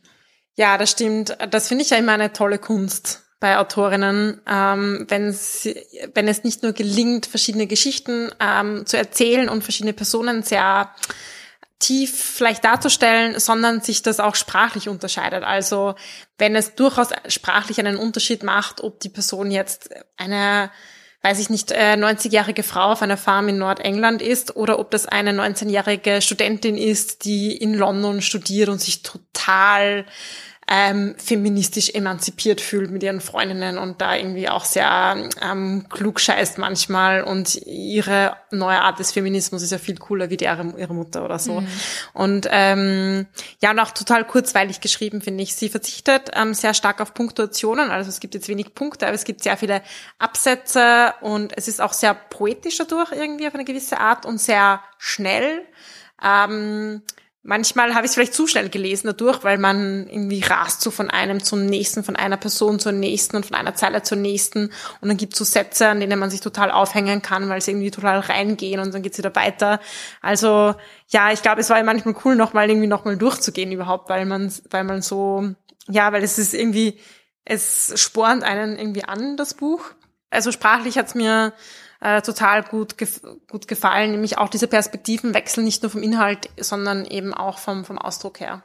Ja, 0.56 0.78
das 0.78 0.90
stimmt. 0.90 1.36
Das 1.50 1.68
finde 1.68 1.84
ich 1.84 1.90
ja 1.90 1.96
immer 1.96 2.12
eine 2.12 2.32
tolle 2.32 2.58
Kunst 2.58 3.23
bei 3.44 3.58
Autorinnen, 3.58 4.40
ähm, 4.48 5.04
wenn, 5.10 5.30
sie, 5.30 5.78
wenn 6.14 6.28
es 6.28 6.44
nicht 6.44 6.62
nur 6.62 6.72
gelingt, 6.72 7.26
verschiedene 7.26 7.66
Geschichten 7.66 8.30
ähm, 8.40 8.86
zu 8.86 8.96
erzählen 8.96 9.50
und 9.50 9.62
verschiedene 9.62 9.92
Personen 9.92 10.42
sehr 10.42 10.94
tief 11.78 12.18
vielleicht 12.18 12.64
darzustellen, 12.64 13.38
sondern 13.38 13.82
sich 13.82 14.00
das 14.00 14.18
auch 14.18 14.34
sprachlich 14.34 14.88
unterscheidet. 14.88 15.44
Also 15.44 15.94
wenn 16.38 16.56
es 16.56 16.74
durchaus 16.74 17.08
sprachlich 17.28 17.78
einen 17.80 17.98
Unterschied 17.98 18.44
macht, 18.44 18.82
ob 18.82 18.98
die 19.00 19.10
Person 19.10 19.50
jetzt 19.50 19.90
eine 20.16 20.70
weiß 21.20 21.38
ich 21.40 21.48
nicht, 21.48 21.70
äh, 21.70 21.96
90-jährige 21.96 22.62
Frau 22.62 22.92
auf 22.92 23.00
einer 23.00 23.16
Farm 23.16 23.48
in 23.48 23.56
Nordengland 23.56 24.20
ist 24.20 24.56
oder 24.56 24.78
ob 24.78 24.90
das 24.90 25.06
eine 25.06 25.32
19-jährige 25.32 26.20
Studentin 26.20 26.76
ist, 26.76 27.24
die 27.24 27.56
in 27.56 27.72
London 27.72 28.20
studiert 28.20 28.68
und 28.68 28.78
sich 28.78 29.02
total 29.02 30.04
ähm, 30.66 31.14
feministisch 31.18 31.90
emanzipiert 31.90 32.60
fühlt 32.60 32.90
mit 32.90 33.02
ihren 33.02 33.20
Freundinnen 33.20 33.76
und 33.76 34.00
da 34.00 34.16
irgendwie 34.16 34.48
auch 34.48 34.64
sehr 34.64 35.28
ähm, 35.42 35.86
klug 35.90 36.20
scheißt 36.20 36.58
manchmal 36.58 37.22
und 37.22 37.56
ihre 37.66 38.36
neue 38.50 38.80
Art 38.80 38.98
des 38.98 39.12
Feminismus 39.12 39.62
ist 39.62 39.72
ja 39.72 39.78
viel 39.78 39.96
cooler 39.98 40.30
wie 40.30 40.36
die 40.36 40.44
ihre, 40.44 40.94
Mutter 40.94 41.24
oder 41.24 41.38
so. 41.38 41.62
Und 42.12 42.48
ähm, 42.50 43.26
ja, 43.60 43.72
und 43.72 43.78
auch 43.78 43.90
total 43.90 44.24
kurzweilig 44.24 44.80
geschrieben, 44.80 45.20
finde 45.20 45.42
ich. 45.42 45.54
Sie 45.54 45.68
verzichtet 45.68 46.30
ähm, 46.34 46.54
sehr 46.54 46.72
stark 46.72 47.00
auf 47.00 47.14
Punktuationen, 47.14 47.90
also 47.90 48.08
es 48.08 48.20
gibt 48.20 48.34
jetzt 48.34 48.48
wenig 48.48 48.74
Punkte, 48.74 49.06
aber 49.06 49.14
es 49.14 49.24
gibt 49.24 49.42
sehr 49.42 49.56
viele 49.56 49.82
Absätze 50.18 51.14
und 51.20 51.56
es 51.56 51.68
ist 51.68 51.80
auch 51.80 51.92
sehr 51.92 52.14
poetisch 52.14 52.78
dadurch 52.78 53.12
irgendwie 53.12 53.46
auf 53.46 53.54
eine 53.54 53.64
gewisse 53.64 53.98
Art 53.98 54.24
und 54.24 54.40
sehr 54.40 54.80
schnell. 54.98 55.62
Ähm, 56.22 57.02
Manchmal 57.46 57.94
habe 57.94 58.06
ich 58.06 58.08
es 58.08 58.14
vielleicht 58.14 58.32
zu 58.32 58.46
schnell 58.46 58.70
gelesen 58.70 59.06
dadurch, 59.06 59.44
weil 59.44 59.58
man 59.58 60.08
irgendwie 60.08 60.40
rast 60.40 60.80
so 60.80 60.90
von 60.90 61.10
einem 61.10 61.44
zum 61.44 61.66
nächsten, 61.66 62.02
von 62.02 62.16
einer 62.16 62.38
Person 62.38 62.78
zur 62.78 62.92
nächsten 62.92 63.36
und 63.36 63.44
von 63.44 63.54
einer 63.54 63.74
Zeile 63.74 64.02
zur 64.02 64.16
nächsten. 64.16 64.70
Und 65.02 65.08
dann 65.08 65.18
gibt 65.18 65.34
es 65.34 65.40
so 65.40 65.44
Sätze, 65.44 65.88
an 65.88 66.00
denen 66.00 66.18
man 66.18 66.30
sich 66.30 66.40
total 66.40 66.70
aufhängen 66.70 67.20
kann, 67.20 67.50
weil 67.50 67.60
sie 67.60 67.72
irgendwie 67.72 67.90
total 67.90 68.20
reingehen 68.20 68.80
und 68.80 68.94
dann 68.94 69.02
geht's 69.02 69.18
wieder 69.18 69.36
weiter. 69.36 69.78
Also 70.22 70.74
ja, 71.08 71.32
ich 71.32 71.42
glaube, 71.42 71.60
es 71.60 71.68
war 71.68 71.82
manchmal 71.82 72.16
cool, 72.24 72.34
nochmal 72.34 72.70
irgendwie 72.70 72.86
nochmal 72.86 73.18
durchzugehen 73.18 73.72
überhaupt, 73.72 74.08
weil 74.08 74.24
man, 74.24 74.50
weil 74.70 74.84
man 74.84 75.02
so, 75.02 75.50
ja, 75.86 76.14
weil 76.14 76.22
es 76.24 76.38
ist 76.38 76.54
irgendwie, 76.54 76.98
es 77.44 77.92
spornt 78.00 78.42
einen 78.42 78.78
irgendwie 78.78 79.04
an, 79.04 79.36
das 79.36 79.52
Buch. 79.52 79.84
Also 80.30 80.50
sprachlich 80.50 80.96
hat's 80.96 81.14
mir 81.14 81.52
äh, 82.04 82.20
total 82.20 82.62
gut, 82.62 82.98
gef 82.98 83.22
gut 83.50 83.66
gefallen, 83.66 84.10
nämlich 84.10 84.36
auch 84.36 84.50
diese 84.50 84.68
Perspektivenwechsel, 84.68 85.64
nicht 85.64 85.82
nur 85.82 85.90
vom 85.90 86.02
Inhalt, 86.02 86.50
sondern 86.60 87.06
eben 87.06 87.32
auch 87.32 87.56
vom, 87.58 87.86
vom 87.86 87.98
Ausdruck 87.98 88.40
her. 88.40 88.62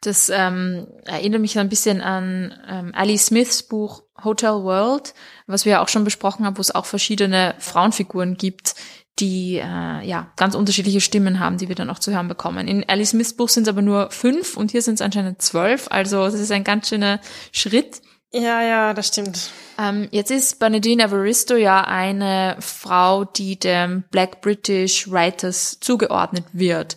Das 0.00 0.30
ähm, 0.30 0.86
erinnert 1.04 1.42
mich 1.42 1.58
ein 1.58 1.68
bisschen 1.68 2.00
an 2.00 2.54
ähm, 2.66 2.92
Ali 2.94 3.18
Smiths 3.18 3.62
Buch 3.62 4.04
Hotel 4.24 4.62
World, 4.62 5.12
was 5.46 5.66
wir 5.66 5.72
ja 5.72 5.82
auch 5.82 5.88
schon 5.88 6.04
besprochen 6.04 6.46
haben, 6.46 6.56
wo 6.56 6.62
es 6.62 6.74
auch 6.74 6.86
verschiedene 6.86 7.54
Frauenfiguren 7.58 8.38
gibt, 8.38 8.74
die 9.18 9.56
äh, 9.56 10.06
ja 10.06 10.32
ganz 10.36 10.54
unterschiedliche 10.54 11.02
Stimmen 11.02 11.40
haben, 11.40 11.58
die 11.58 11.68
wir 11.68 11.74
dann 11.74 11.90
auch 11.90 11.98
zu 11.98 12.12
hören 12.12 12.28
bekommen. 12.28 12.68
In 12.68 12.88
Ali 12.88 13.04
Smiths 13.04 13.34
Buch 13.34 13.50
sind 13.50 13.64
es 13.64 13.68
aber 13.68 13.82
nur 13.82 14.10
fünf 14.10 14.56
und 14.56 14.70
hier 14.70 14.80
sind 14.80 14.94
es 14.94 15.02
anscheinend 15.02 15.42
zwölf, 15.42 15.88
also 15.90 16.24
das 16.24 16.40
ist 16.40 16.52
ein 16.52 16.64
ganz 16.64 16.88
schöner 16.88 17.20
Schritt. 17.52 18.00
Ja, 18.32 18.62
ja, 18.62 18.94
das 18.94 19.08
stimmt. 19.08 19.50
Ähm, 19.78 20.08
jetzt 20.10 20.30
ist 20.30 20.58
Bernadine 20.58 21.04
Evaristo 21.04 21.56
ja 21.56 21.82
eine 21.84 22.56
Frau, 22.60 23.24
die 23.24 23.58
dem 23.58 24.04
Black 24.10 24.42
British 24.42 25.10
Writers 25.10 25.78
zugeordnet 25.80 26.44
wird. 26.52 26.96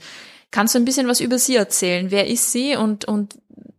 Kannst 0.52 0.76
du 0.76 0.80
ein 0.80 0.86
bisschen 0.86 1.08
was 1.08 1.22
über 1.22 1.40
sie 1.40 1.56
erzählen? 1.56 2.12
Wer 2.12 2.28
ist 2.28 2.52
sie 2.52 2.76
und, 2.76 3.06
und 3.06 3.36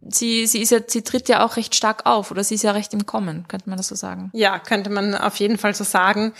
sie, 0.08 0.46
sie 0.46 0.60
ist 0.60 0.70
ja, 0.70 0.78
sie 0.86 1.02
tritt 1.02 1.28
ja 1.28 1.44
auch 1.44 1.56
recht 1.56 1.74
stark 1.74 2.06
auf 2.06 2.30
oder 2.30 2.42
sie 2.42 2.56
ist 2.56 2.62
ja 2.62 2.72
recht 2.72 2.92
im 2.92 3.06
Kommen, 3.06 3.46
könnte 3.48 3.68
man 3.68 3.76
das 3.76 3.88
so 3.88 3.94
sagen? 3.94 4.30
Ja, 4.32 4.58
könnte 4.58 4.90
man 4.90 5.14
auf 5.14 5.36
jeden 5.36 5.58
Fall 5.58 5.74
so 5.74 5.84
sagen. 5.84 6.32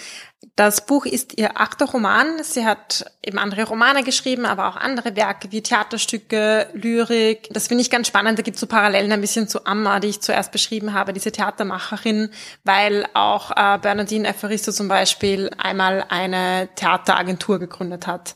Das 0.57 0.85
Buch 0.85 1.07
ist 1.07 1.39
ihr 1.39 1.61
achter 1.61 1.87
Roman. 1.87 2.43
Sie 2.43 2.67
hat 2.67 3.05
eben 3.25 3.39
andere 3.39 3.65
Romane 3.65 4.03
geschrieben, 4.03 4.45
aber 4.45 4.69
auch 4.69 4.77
andere 4.77 5.15
Werke 5.15 5.53
wie 5.53 5.63
Theaterstücke, 5.63 6.69
Lyrik. 6.75 7.49
Das 7.53 7.69
finde 7.69 7.83
ich 7.83 7.91
ganz 7.91 8.09
spannend. 8.09 8.39
Da 8.39 8.43
gibt 8.43 8.57
es 8.57 8.61
so 8.61 8.67
Parallelen 8.67 9.13
ein 9.13 9.21
bisschen 9.21 9.49
zu 9.49 9.65
Amma, 9.65 10.01
die 10.01 10.09
ich 10.09 10.21
zuerst 10.21 10.51
beschrieben 10.51 10.93
habe, 10.93 11.13
diese 11.13 11.31
Theatermacherin, 11.31 12.31
weil 12.65 13.07
auch 13.15 13.53
äh, 13.53 13.79
Bernadine 13.79 14.29
Evaristo 14.29 14.73
zum 14.73 14.89
Beispiel 14.89 15.51
einmal 15.57 16.05
eine 16.09 16.69
Theateragentur 16.75 17.61
gegründet 17.61 18.07
hat, 18.07 18.35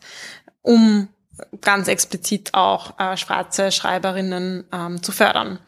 um 0.62 1.08
ganz 1.60 1.88
explizit 1.88 2.54
auch 2.54 2.98
äh, 2.98 3.16
schwarze 3.16 3.70
Schreiberinnen 3.72 4.64
ähm, 4.72 5.02
zu 5.02 5.12
fördern. 5.12 5.58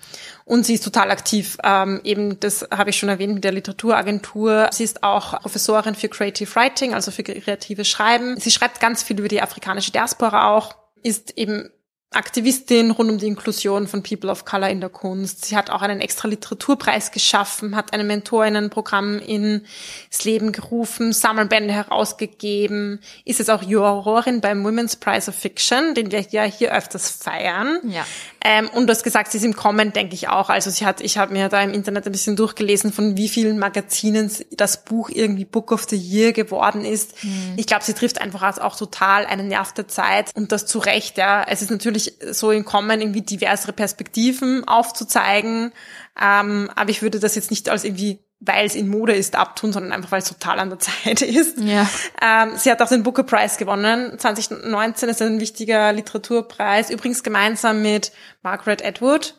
Und 0.45 0.65
sie 0.65 0.75
ist 0.75 0.85
total 0.85 1.11
aktiv. 1.11 1.59
Ähm, 1.63 2.01
eben, 2.05 2.41
das 2.41 2.67
habe 2.71 2.91
ich 2.91 2.99
schon 2.99 3.09
erwähnt 3.09 3.35
mit 3.35 3.45
der 3.45 3.53
Literaturagentur. 3.53 4.69
Sie 4.73 4.85
ist 4.85 5.03
auch 5.03 5.41
Professorin 5.41 5.95
für 5.95 6.09
Creative 6.09 6.55
Writing, 6.55 6.95
also 6.95 7.11
für 7.11 7.23
kreatives 7.23 7.89
Schreiben. 7.89 8.39
Sie 8.41 8.51
schreibt 8.51 8.81
ganz 8.81 9.03
viel 9.03 9.19
über 9.19 9.29
die 9.29 9.43
afrikanische 9.43 9.93
Diaspora 9.93 10.55
auch, 10.55 10.75
ist 11.03 11.37
eben 11.37 11.71
Aktivistin 12.11 12.91
rund 12.91 13.11
um 13.11 13.19
die 13.19 13.27
Inklusion 13.27 13.87
von 13.87 14.03
People 14.03 14.31
of 14.31 14.47
Color 14.47 14.71
in 14.71 14.81
der 14.81 14.89
Kunst. 14.89 15.45
Sie 15.45 15.55
hat 15.55 15.69
auch 15.69 15.83
einen 15.83 16.01
extra 16.01 16.27
Literaturpreis 16.27 17.13
geschaffen, 17.13 17.77
hat 17.77 17.93
ein 17.93 18.07
Mentorinnenprogramm 18.07 19.19
ins 19.19 20.25
Leben 20.25 20.53
gerufen, 20.53 21.13
Sammelbände 21.13 21.75
herausgegeben, 21.75 23.01
ist 23.27 23.41
jetzt 23.41 23.51
auch 23.51 23.63
Jurorin 23.63 24.41
beim 24.41 24.65
Women's 24.65 24.97
Prize 24.97 25.29
of 25.29 25.37
Fiction, 25.37 25.95
den 25.95 26.11
wir 26.11 26.21
ja 26.31 26.45
hier 26.45 26.75
öfters 26.75 27.11
feiern. 27.11 27.79
Ja. 27.85 28.07
Ähm, 28.45 28.69
und 28.69 28.87
du 28.87 28.93
hast 28.93 29.03
gesagt, 29.03 29.33
sie 29.33 29.39
ist 29.39 29.45
im 29.45 29.57
Kommen, 29.57 29.93
denke 29.93 30.15
ich 30.15 30.29
auch. 30.29 30.49
Also 30.49 30.71
sie 30.71 30.87
hat, 30.87 31.01
ich 31.01 31.19
habe 31.19 31.33
mir 31.33 31.49
da 31.49 31.61
im 31.63 31.73
Internet 31.73 32.07
ein 32.07 32.13
bisschen 32.13 32.37
durchgelesen, 32.37 32.93
von 32.93 33.17
wie 33.17 33.29
vielen 33.29 33.59
Magazinen 33.59 34.31
das 34.53 34.85
Buch 34.85 35.11
irgendwie 35.11 35.45
Book 35.45 35.73
of 35.73 35.87
the 35.89 35.97
Year 35.97 36.33
geworden 36.33 36.85
ist. 36.85 37.25
Mhm. 37.25 37.55
Ich 37.57 37.67
glaube, 37.67 37.85
sie 37.85 37.95
trifft 37.95 38.21
einfach 38.21 38.59
auch 38.61 38.77
total 38.77 39.27
einen 39.27 39.49
Nerv 39.49 39.73
der 39.73 39.89
Zeit 39.89 40.31
und 40.35 40.53
das 40.53 40.67
zu 40.67 40.79
Recht. 40.79 41.19
Ja, 41.19 41.45
es 41.49 41.63
ist 41.63 41.71
natürlich 41.71 42.15
so 42.31 42.53
im 42.53 42.65
Kommen 42.65 43.01
irgendwie 43.01 43.23
diversere 43.23 43.73
Perspektiven 43.73 44.67
aufzuzeigen. 44.69 45.73
Ähm, 46.21 46.71
aber 46.75 46.91
ich 46.91 47.03
würde 47.03 47.19
das 47.19 47.35
jetzt 47.35 47.51
nicht 47.51 47.69
als 47.69 47.85
irgendwie 47.85 48.21
weil 48.41 48.67
es 48.67 48.75
in 48.75 48.89
Mode 48.89 49.15
ist, 49.15 49.35
abtun, 49.35 49.73
sondern 49.73 49.93
einfach, 49.93 50.13
weil 50.13 50.21
es 50.21 50.29
total 50.29 50.61
an 50.61 50.71
der 50.71 50.79
Zeit 50.79 51.23
ist. 51.23 51.59
Ja. 51.59 51.89
Ähm, 52.23 52.53
sie 52.57 52.71
hat 52.71 52.81
auch 52.81 52.89
den 52.89 53.03
Booker 53.03 53.25
Prize 53.25 53.59
gewonnen. 53.59 54.19
2019 54.19 55.09
ist 55.09 55.23
ein 55.23 55.41
wichtiger 55.41 55.93
Literaturpreis, 55.93 56.91
übrigens 56.91 57.23
gemeinsam 57.23 57.83
mit 57.83 58.13
Margaret 58.43 58.85
Atwood. 58.85 59.35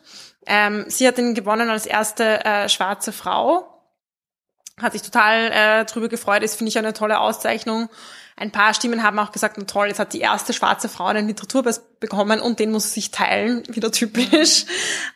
Ähm, 0.46 0.84
sie 0.88 1.06
hat 1.06 1.18
ihn 1.18 1.34
gewonnen 1.34 1.70
als 1.70 1.86
erste 1.86 2.44
äh, 2.44 2.68
schwarze 2.68 3.12
Frau. 3.12 3.66
Hat 4.80 4.92
sich 4.92 5.02
total 5.02 5.50
äh, 5.52 5.84
drüber 5.84 6.08
gefreut, 6.08 6.42
ist, 6.42 6.56
finde 6.56 6.70
ich, 6.70 6.78
eine 6.78 6.94
tolle 6.94 7.20
Auszeichnung. 7.20 7.90
Ein 8.40 8.52
paar 8.52 8.72
Stimmen 8.72 9.02
haben 9.02 9.18
auch 9.18 9.32
gesagt, 9.32 9.58
na 9.58 9.64
toll, 9.64 9.88
jetzt 9.88 9.98
hat 9.98 10.14
die 10.14 10.20
erste 10.20 10.54
schwarze 10.54 10.88
Frau 10.88 11.04
einen 11.04 11.28
Literaturpreis 11.28 11.82
bekommen 12.00 12.40
und 12.40 12.58
den 12.58 12.72
muss 12.72 12.84
sie 12.84 13.00
sich 13.00 13.10
teilen, 13.10 13.62
wieder 13.68 13.92
typisch. 13.92 14.64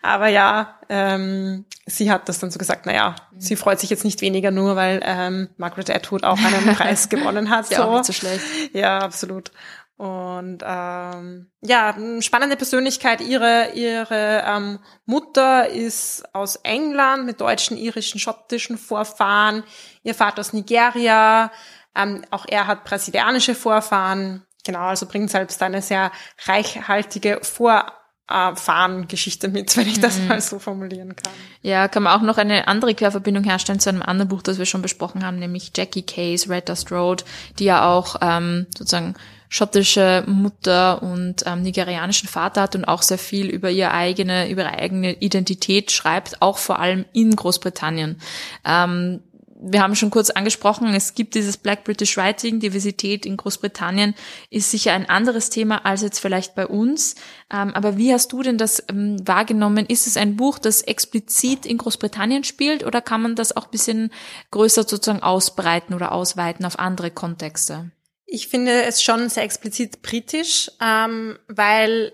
Aber 0.02 0.28
ja, 0.28 0.78
ähm, 0.90 1.64
sie 1.86 2.12
hat 2.12 2.28
das 2.28 2.38
dann 2.38 2.50
so 2.50 2.58
gesagt, 2.58 2.84
naja, 2.84 3.16
sie 3.38 3.56
freut 3.56 3.80
sich 3.80 3.88
jetzt 3.88 4.04
nicht 4.04 4.20
weniger 4.20 4.50
nur, 4.50 4.76
weil 4.76 5.00
ähm, 5.02 5.48
Margaret 5.56 5.88
Atwood 5.88 6.22
auch 6.22 6.36
einen 6.38 6.74
Preis 6.76 7.08
gewonnen 7.08 7.48
hat. 7.48 7.70
ja, 7.70 7.78
so. 7.78 7.82
auch 7.84 7.92
nicht 7.94 8.04
so 8.04 8.12
schlecht. 8.12 8.44
Ja, 8.74 8.98
absolut. 8.98 9.50
Und 9.96 10.58
ähm, 10.66 11.50
ja, 11.62 11.96
spannende 12.20 12.56
Persönlichkeit. 12.56 13.20
Ihre 13.20 13.70
ihre 13.74 14.44
ähm, 14.46 14.80
Mutter 15.06 15.70
ist 15.70 16.24
aus 16.34 16.56
England 16.56 17.24
mit 17.24 17.40
deutschen, 17.40 17.76
irischen, 17.78 18.18
schottischen 18.18 18.76
Vorfahren. 18.76 19.62
Ihr 20.02 20.14
Vater 20.14 20.40
aus 20.40 20.52
Nigeria. 20.52 21.52
Ähm, 21.96 22.24
auch 22.30 22.44
er 22.48 22.66
hat 22.66 22.84
brasilianische 22.84 23.54
Vorfahren. 23.54 24.42
Genau, 24.64 24.80
also 24.80 25.06
bringt 25.06 25.30
selbst 25.30 25.62
eine 25.62 25.80
sehr 25.82 26.10
reichhaltige 26.46 27.40
Vorfahrengeschichte 27.42 29.48
mit, 29.48 29.76
wenn 29.76 29.86
ich 29.86 30.00
das 30.00 30.18
mhm. 30.18 30.26
mal 30.28 30.40
so 30.40 30.58
formulieren 30.58 31.14
kann. 31.14 31.34
Ja, 31.62 31.86
kann 31.88 32.04
man 32.04 32.18
auch 32.18 32.22
noch 32.22 32.38
eine 32.38 32.66
andere 32.66 32.94
Querverbindung 32.94 33.44
herstellen 33.44 33.80
zu 33.80 33.90
einem 33.90 34.00
anderen 34.02 34.28
Buch, 34.28 34.40
das 34.42 34.56
wir 34.58 34.66
schon 34.66 34.82
besprochen 34.82 35.24
haben, 35.24 35.38
nämlich 35.38 35.72
Jackie 35.76 36.02
Case, 36.02 36.48
Red 36.48 36.70
Dust 36.70 36.90
Road, 36.90 37.24
die 37.58 37.64
ja 37.64 37.90
auch 37.90 38.16
ähm, 38.22 38.66
sozusagen 38.76 39.14
schottische 39.54 40.24
Mutter 40.26 41.00
und 41.00 41.44
ähm, 41.46 41.62
nigerianischen 41.62 42.28
Vater 42.28 42.62
hat 42.62 42.74
und 42.74 42.86
auch 42.86 43.02
sehr 43.02 43.18
viel 43.18 43.46
über 43.46 43.70
ihre 43.70 43.92
eigene, 43.92 44.50
über 44.50 44.62
ihre 44.62 44.72
eigene 44.72 45.12
Identität 45.12 45.92
schreibt, 45.92 46.42
auch 46.42 46.58
vor 46.58 46.80
allem 46.80 47.04
in 47.12 47.36
Großbritannien. 47.36 48.20
Ähm, 48.64 49.20
wir 49.66 49.82
haben 49.82 49.96
schon 49.96 50.10
kurz 50.10 50.30
angesprochen, 50.30 50.94
es 50.94 51.14
gibt 51.14 51.34
dieses 51.34 51.56
Black 51.56 51.84
British 51.84 52.16
Writing, 52.16 52.60
Diversität 52.60 53.24
in 53.24 53.36
Großbritannien 53.36 54.14
ist 54.50 54.70
sicher 54.70 54.92
ein 54.92 55.08
anderes 55.08 55.50
Thema 55.50 55.84
als 55.86 56.02
jetzt 56.02 56.18
vielleicht 56.18 56.54
bei 56.54 56.66
uns. 56.66 57.14
Ähm, 57.52 57.74
aber 57.74 57.96
wie 57.96 58.12
hast 58.12 58.32
du 58.32 58.42
denn 58.42 58.58
das 58.58 58.82
ähm, 58.88 59.16
wahrgenommen? 59.26 59.86
Ist 59.86 60.06
es 60.06 60.16
ein 60.16 60.36
Buch, 60.36 60.58
das 60.58 60.82
explizit 60.82 61.66
in 61.66 61.78
Großbritannien 61.78 62.44
spielt 62.44 62.84
oder 62.84 63.00
kann 63.00 63.22
man 63.22 63.34
das 63.34 63.56
auch 63.56 63.66
bisschen 63.66 64.10
größer 64.50 64.84
sozusagen 64.84 65.22
ausbreiten 65.22 65.94
oder 65.94 66.12
ausweiten 66.12 66.66
auf 66.66 66.78
andere 66.78 67.10
Kontexte? 67.10 67.90
Ich 68.26 68.48
finde 68.48 68.82
es 68.82 69.02
schon 69.02 69.28
sehr 69.28 69.44
explizit 69.44 70.02
britisch, 70.02 70.70
ähm, 70.80 71.38
weil 71.48 72.12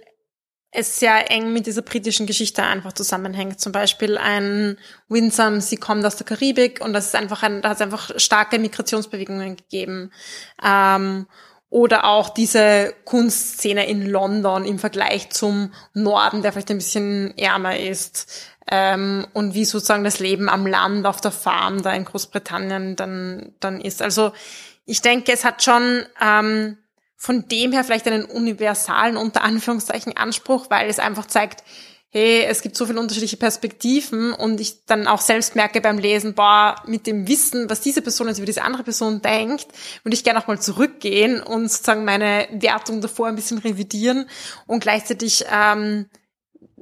es 0.72 1.00
sehr 1.00 1.30
eng 1.30 1.52
mit 1.52 1.66
dieser 1.66 1.82
britischen 1.82 2.26
Geschichte 2.26 2.62
einfach 2.62 2.92
zusammenhängt. 2.92 3.60
Zum 3.60 3.72
Beispiel 3.72 4.16
ein 4.16 4.78
Winsome, 5.08 5.60
sie 5.60 5.76
kommt 5.76 6.04
aus 6.04 6.16
der 6.16 6.26
Karibik 6.26 6.80
und 6.80 6.92
das 6.92 7.06
ist 7.06 7.16
einfach 7.16 7.42
ein, 7.42 7.60
da 7.62 7.70
hat 7.70 7.76
es 7.76 7.82
einfach 7.82 8.10
starke 8.16 8.58
Migrationsbewegungen 8.58 9.56
gegeben. 9.56 10.12
Ähm, 10.64 11.26
oder 11.70 12.04
auch 12.04 12.30
diese 12.30 12.94
Kunstszene 13.04 13.88
in 13.88 14.06
London 14.06 14.64
im 14.64 14.78
Vergleich 14.78 15.30
zum 15.30 15.72
Norden, 15.94 16.42
der 16.42 16.52
vielleicht 16.52 16.70
ein 16.70 16.78
bisschen 16.78 17.36
ärmer 17.38 17.78
ist. 17.78 18.48
Ähm, 18.68 19.26
und 19.32 19.54
wie 19.54 19.64
sozusagen 19.64 20.04
das 20.04 20.18
Leben 20.18 20.48
am 20.48 20.66
Land, 20.66 21.06
auf 21.06 21.20
der 21.20 21.30
Farm 21.30 21.82
da 21.82 21.92
in 21.92 22.04
Großbritannien 22.04 22.96
dann, 22.96 23.54
dann 23.60 23.80
ist. 23.80 24.02
Also 24.02 24.32
ich 24.84 25.00
denke, 25.00 25.32
es 25.32 25.44
hat 25.44 25.62
schon 25.62 26.04
ähm, 26.20 26.76
von 27.22 27.46
dem 27.48 27.70
her 27.72 27.84
vielleicht 27.84 28.06
einen 28.06 28.24
universalen, 28.24 29.18
unter 29.18 29.42
Anführungszeichen, 29.42 30.16
Anspruch, 30.16 30.70
weil 30.70 30.88
es 30.88 30.98
einfach 30.98 31.26
zeigt, 31.26 31.62
hey, 32.08 32.44
es 32.44 32.62
gibt 32.62 32.78
so 32.78 32.86
viele 32.86 32.98
unterschiedliche 32.98 33.36
Perspektiven 33.36 34.32
und 34.32 34.58
ich 34.58 34.86
dann 34.86 35.06
auch 35.06 35.20
selbst 35.20 35.54
merke 35.54 35.82
beim 35.82 35.98
Lesen, 35.98 36.34
boah, 36.34 36.76
mit 36.86 37.06
dem 37.06 37.28
Wissen, 37.28 37.68
was 37.68 37.82
diese 37.82 38.00
Person 38.00 38.28
jetzt 38.28 38.38
über 38.38 38.46
diese 38.46 38.62
andere 38.62 38.84
Person 38.84 39.20
denkt, 39.20 39.66
würde 40.02 40.14
ich 40.14 40.24
gerne 40.24 40.40
auch 40.40 40.46
mal 40.46 40.58
zurückgehen 40.58 41.42
und 41.42 41.70
sozusagen 41.70 42.06
meine 42.06 42.48
Wertung 42.52 43.02
davor 43.02 43.28
ein 43.28 43.36
bisschen 43.36 43.58
revidieren 43.58 44.26
und 44.66 44.80
gleichzeitig 44.80 45.44
ähm, 45.52 46.06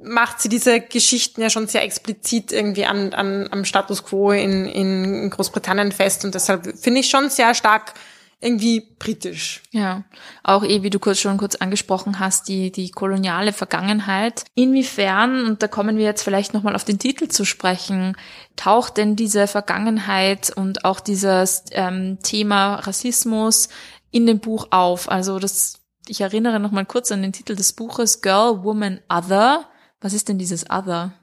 macht 0.01 0.39
sie 0.39 0.47
diese 0.47 0.79
Geschichten 0.79 1.41
ja 1.41 1.49
schon 1.49 1.67
sehr 1.67 1.83
explizit 1.83 2.53
irgendwie 2.53 2.85
an, 2.85 3.13
an 3.13 3.49
am 3.51 3.65
Status 3.65 4.05
quo 4.05 4.31
in, 4.31 4.65
in 4.65 5.29
Großbritannien 5.31 5.91
fest 5.91 6.23
und 6.23 6.33
deshalb 6.33 6.79
finde 6.79 7.01
ich 7.01 7.09
schon 7.09 7.29
sehr 7.29 7.53
stark 7.53 7.93
irgendwie 8.41 8.95
britisch. 8.97 9.61
Ja, 9.71 10.03
auch 10.43 10.63
eh, 10.63 10.81
wie 10.81 10.89
du 10.89 10.99
kurz 10.99 11.19
schon 11.19 11.37
kurz 11.37 11.55
angesprochen 11.55 12.19
hast, 12.19 12.47
die, 12.47 12.71
die 12.71 12.89
koloniale 12.89 13.51
Vergangenheit. 13.51 14.45
Inwiefern, 14.55 15.45
und 15.45 15.61
da 15.61 15.67
kommen 15.67 15.97
wir 15.97 16.05
jetzt 16.05 16.23
vielleicht 16.23 16.53
nochmal 16.53 16.75
auf 16.75 16.85
den 16.85 16.99
Titel 16.99 17.27
zu 17.27 17.43
sprechen, 17.43 18.15
taucht 18.55 18.97
denn 18.97 19.15
diese 19.15 19.47
Vergangenheit 19.47 20.55
und 20.55 20.85
auch 20.85 21.01
dieses 21.01 21.65
ähm, 21.71 22.19
Thema 22.23 22.75
Rassismus 22.75 23.67
in 24.11 24.25
dem 24.25 24.39
Buch 24.39 24.67
auf? 24.71 25.09
Also 25.09 25.39
das, 25.39 25.81
ich 26.07 26.21
erinnere 26.21 26.59
nochmal 26.61 26.85
kurz 26.85 27.11
an 27.11 27.21
den 27.21 27.33
Titel 27.33 27.55
des 27.55 27.73
Buches 27.73 28.21
Girl, 28.21 28.63
Woman, 28.63 29.01
Other. 29.09 29.65
Was 29.99 30.13
ist 30.13 30.29
denn 30.29 30.37
dieses 30.37 30.69
Other? 30.69 31.13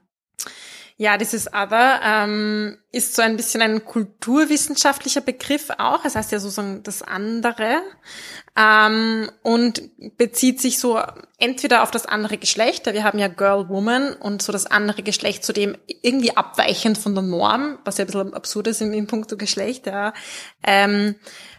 Ja, 0.98 1.18
dieses 1.18 1.48
Other 1.48 2.00
ähm, 2.02 2.78
ist 2.90 3.14
so 3.14 3.20
ein 3.20 3.36
bisschen 3.36 3.60
ein 3.60 3.84
kulturwissenschaftlicher 3.84 5.20
Begriff 5.20 5.68
auch. 5.76 6.06
Es 6.06 6.16
heißt 6.16 6.32
ja 6.32 6.38
sozusagen 6.38 6.82
das 6.84 7.02
andere 7.02 7.82
ähm, 8.56 9.30
und 9.42 9.82
bezieht 10.16 10.62
sich 10.62 10.78
so 10.78 10.98
entweder 11.36 11.82
auf 11.82 11.90
das 11.90 12.06
andere 12.06 12.38
Geschlecht, 12.38 12.86
wir 12.86 13.04
haben 13.04 13.18
ja 13.18 13.28
Girl, 13.28 13.68
Woman 13.68 14.14
und 14.14 14.40
so 14.40 14.52
das 14.52 14.64
andere 14.64 15.02
Geschlecht 15.02 15.44
zudem 15.44 15.76
irgendwie 15.86 16.34
abweichend 16.34 16.96
von 16.96 17.14
der 17.14 17.24
Norm, 17.24 17.78
was 17.84 17.98
ja 17.98 18.04
ein 18.04 18.06
bisschen 18.06 18.32
absurd 18.32 18.68
ist 18.68 18.80
im, 18.80 18.94
im 18.94 19.06
Punkt 19.06 19.38
Geschlecht, 19.38 19.86
ja. 19.86 20.14
Ähm, 20.62 21.16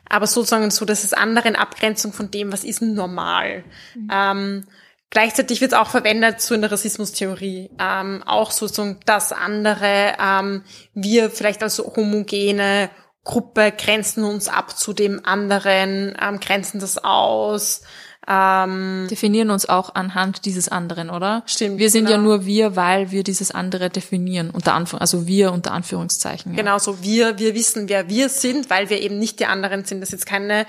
aber 0.10 0.26
sozusagen 0.26 0.72
so, 0.72 0.86
dass 0.86 1.04
es 1.04 1.14
andere 1.14 1.48
in 1.48 1.56
Abgrenzung 1.56 2.12
von 2.12 2.32
dem, 2.32 2.52
was 2.52 2.64
ist 2.64 2.82
normal. 2.82 3.64
Mhm. 3.94 4.10
Ähm, 4.12 4.68
Gleichzeitig 5.10 5.62
wird 5.62 5.72
es 5.72 5.78
auch 5.78 5.90
verwendet 5.90 6.42
so 6.42 6.54
in 6.54 6.62
der 6.62 6.72
Rassismustheorie, 6.72 7.70
ähm, 7.80 8.24
auch 8.26 8.52
so, 8.52 8.68
so 8.68 8.96
das 9.06 9.32
andere, 9.32 10.14
ähm, 10.22 10.64
wir 10.94 11.30
vielleicht 11.30 11.64
als 11.64 11.80
homogene 11.80 12.90
Gruppe 13.24 13.74
grenzen 13.78 14.24
uns 14.24 14.48
ab 14.48 14.78
zu 14.78 14.94
dem 14.94 15.26
anderen, 15.26 16.18
ähm, 16.22 16.40
grenzen 16.40 16.80
das 16.80 16.98
aus. 16.98 17.82
Ähm, 18.30 19.08
definieren 19.10 19.52
uns 19.52 19.70
auch 19.70 19.96
anhand 19.96 20.44
dieses 20.44 20.68
anderen, 20.68 21.10
oder? 21.10 21.44
Stimmt. 21.46 21.78
Wir 21.78 21.90
sind 21.90 22.06
genau. 22.06 22.18
ja 22.18 22.22
nur 22.22 22.46
wir, 22.46 22.76
weil 22.76 23.10
wir 23.10 23.24
dieses 23.24 23.52
andere 23.52 23.90
definieren, 23.90 24.50
unter 24.50 24.74
Anführungszeichen, 24.74 25.20
also 25.20 25.28
wir 25.28 25.54
unter 25.54 25.72
Anführungszeichen. 25.72 26.52
Ja. 26.52 26.58
Genau, 26.58 26.78
so 26.78 27.02
wir, 27.02 27.40
wir 27.40 27.56
wissen, 27.56 27.88
wer 27.88 28.10
wir 28.10 28.28
sind, 28.28 28.70
weil 28.70 28.90
wir 28.90 29.00
eben 29.00 29.18
nicht 29.18 29.40
die 29.40 29.46
anderen 29.46 29.86
sind. 29.86 30.02
Das 30.02 30.10
ist 30.10 30.14
jetzt 30.14 30.26
keine 30.26 30.66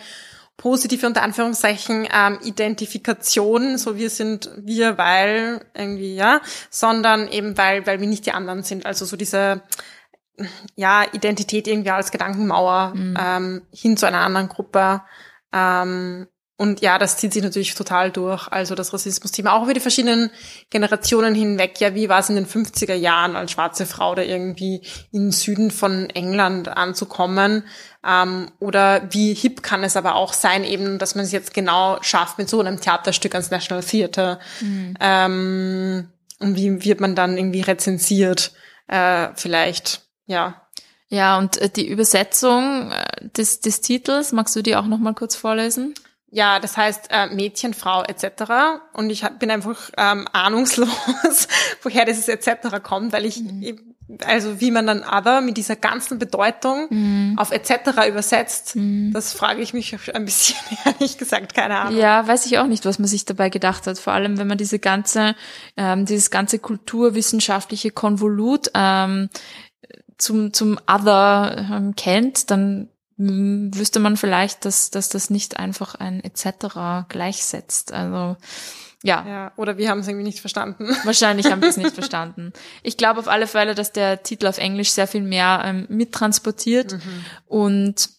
positive 0.59 1.07
unter 1.07 1.23
Anführungszeichen 1.23 2.07
ähm, 2.13 2.39
Identifikation, 2.43 3.79
so 3.79 3.97
wir 3.97 4.11
sind 4.11 4.51
wir, 4.59 4.99
weil 4.99 5.65
irgendwie, 5.73 6.15
ja, 6.15 6.43
sondern 6.69 7.29
eben 7.29 7.57
weil, 7.57 7.87
weil 7.87 8.01
wir 8.01 8.09
nicht 8.09 8.27
die 8.27 8.33
anderen 8.33 8.63
sind. 8.63 8.85
Also 8.85 9.07
so 9.07 9.17
diese 9.17 9.63
ja, 10.75 11.05
Identität 11.13 11.67
irgendwie 11.67 11.91
als 11.91 12.11
Gedankenmauer 12.11 12.93
mhm. 12.95 13.17
ähm, 13.19 13.63
hin 13.73 13.97
zu 13.97 14.07
einer 14.07 14.21
anderen 14.21 14.49
Gruppe. 14.49 15.03
Ähm, 15.53 16.27
und 16.61 16.81
ja, 16.81 16.99
das 16.99 17.17
zieht 17.17 17.33
sich 17.33 17.43
natürlich 17.43 17.77
total 17.77 18.11
durch. 18.11 18.49
Also 18.49 18.75
das 18.75 18.93
Rassismus-Thema 18.93 19.53
auch 19.53 19.63
über 19.63 19.75
die 19.75 19.81
verschiedenen 19.81 20.31
Generationen 20.71 21.33
hinweg. 21.37 21.81
Ja, 21.81 21.95
wie 21.95 22.09
war 22.09 22.19
es 22.19 22.31
in 22.31 22.35
den 22.35 22.47
50er 22.47 22.95
Jahren 22.95 23.37
als 23.37 23.53
schwarze 23.53 23.87
Frau 23.87 24.17
da 24.17 24.23
irgendwie 24.23 24.83
im 25.13 25.31
Süden 25.31 25.71
von 25.71 26.11
England 26.11 26.67
anzukommen? 26.67 27.63
Ähm, 28.09 28.51
oder 28.59 29.03
wie 29.11 29.35
hip 29.35 29.63
kann 29.63 29.85
es 29.85 29.97
aber 29.97 30.15
auch 30.15 30.33
sein, 30.33 30.65
eben, 30.65 30.99
dass 30.99 31.15
man 31.15 31.25
es 31.25 31.33
jetzt 31.33 31.53
genau 31.53 31.99
schafft 32.01 32.39
mit 32.39 32.49
so 32.49 32.61
einem 32.61 32.81
Theaterstück 32.81 33.35
ans 33.35 33.51
National 33.51 33.85
Theatre? 33.85 34.39
Mhm. 34.61 34.95
Ähm, 34.99 36.09
und 36.41 36.57
wie 36.57 36.85
wird 36.85 37.01
man 37.01 37.15
dann 37.15 37.37
irgendwie 37.37 37.61
rezensiert? 37.61 38.53
Äh, 38.87 39.29
vielleicht, 39.35 40.03
ja. 40.27 40.63
Ja, 41.09 41.39
und 41.39 41.59
äh, 41.59 41.69
die 41.69 41.89
Übersetzung 41.89 42.93
äh, 42.93 43.29
des, 43.37 43.61
des 43.61 43.81
Titels, 43.81 44.33
magst 44.33 44.57
du 44.57 44.63
die 44.63 44.77
auch 44.77 44.87
noch 44.87 44.99
mal 44.99 45.15
kurz 45.15 45.37
vorlesen? 45.37 45.95
Ja, 46.31 46.61
das 46.61 46.77
heißt 46.77 47.09
äh, 47.11 47.27
Mädchen, 47.29 47.73
Frau 47.73 48.03
etc. 48.05 48.81
Und 48.93 49.11
ich 49.11 49.25
hab, 49.25 49.39
bin 49.39 49.51
einfach 49.51 49.91
ähm, 49.97 50.29
ahnungslos, 50.33 50.89
woher 51.83 52.05
dieses 52.05 52.29
etc. 52.29 52.83
kommt, 52.83 53.13
weil 53.13 53.25
ich 53.25 53.41
mhm. 53.41 53.88
Also 54.25 54.61
wie 54.61 54.71
man 54.71 54.87
dann 54.87 55.03
other 55.05 55.41
mit 55.41 55.57
dieser 55.57 55.77
ganzen 55.77 56.19
Bedeutung 56.19 56.87
mhm. 56.91 57.39
auf 57.39 57.51
etc. 57.51 58.09
übersetzt, 58.09 58.77
mhm. 58.77 59.13
das 59.13 59.35
frage 59.35 59.61
ich 59.61 59.75
mich 59.75 59.97
ein 60.15 60.25
bisschen 60.25 60.57
ehrlich 60.85 61.19
gesagt, 61.19 61.55
keine 61.55 61.79
Ahnung. 61.79 61.99
Ja, 61.99 62.27
weiß 62.27 62.47
ich 62.47 62.59
auch 62.59 62.67
nicht, 62.67 62.85
was 62.87 62.99
man 62.99 63.09
sich 63.09 63.25
dabei 63.25 63.51
gedacht 63.51 63.87
hat. 63.87 63.99
Vor 63.99 64.15
allem, 64.15 64.39
wenn 64.39 64.47
man 64.47 64.59
diese 64.59 64.79
ganze 64.79 65.35
ähm, 65.77 66.07
dieses 66.07 66.31
ganze 66.31 66.59
kulturwissenschaftliche 66.59 67.91
Konvolut 67.91 68.71
ähm, 68.75 69.29
zum 70.17 70.53
zum 70.53 70.79
other 70.87 71.69
ähm, 71.71 71.95
kennt, 71.95 72.51
dann 72.51 72.89
wüsste 73.19 73.99
man 73.99 74.17
vielleicht, 74.17 74.65
dass, 74.65 74.91
dass 74.91 75.09
das 75.09 75.29
nicht 75.29 75.59
einfach 75.59 75.97
ein 75.97 76.23
etc. 76.23 77.09
gleichsetzt. 77.09 77.93
Also 77.93 78.37
ja. 79.03 79.25
ja. 79.27 79.53
Oder 79.57 79.79
wir 79.79 79.91
haben 79.91 80.01
es 80.01 80.09
irgendwie 80.09 80.25
nicht 80.25 80.41
verstanden. 80.41 80.89
Wahrscheinlich 81.05 81.47
haben 81.47 81.63
wir 81.63 81.69
es 81.69 81.77
nicht 81.77 81.95
verstanden. 81.95 82.53
Ich 82.83 82.97
glaube 82.97 83.21
auf 83.21 83.29
alle 83.29 83.47
Fälle, 83.47 83.75
dass 83.75 83.93
der 83.93 84.23
Titel 84.23 84.47
auf 84.47 84.59
Englisch 84.59 84.91
sehr 84.91 85.07
viel 85.07 85.23
mehr 85.23 85.63
ähm, 85.65 85.87
mittransportiert 85.89 86.93
mhm. 86.93 87.25
und 87.47 88.11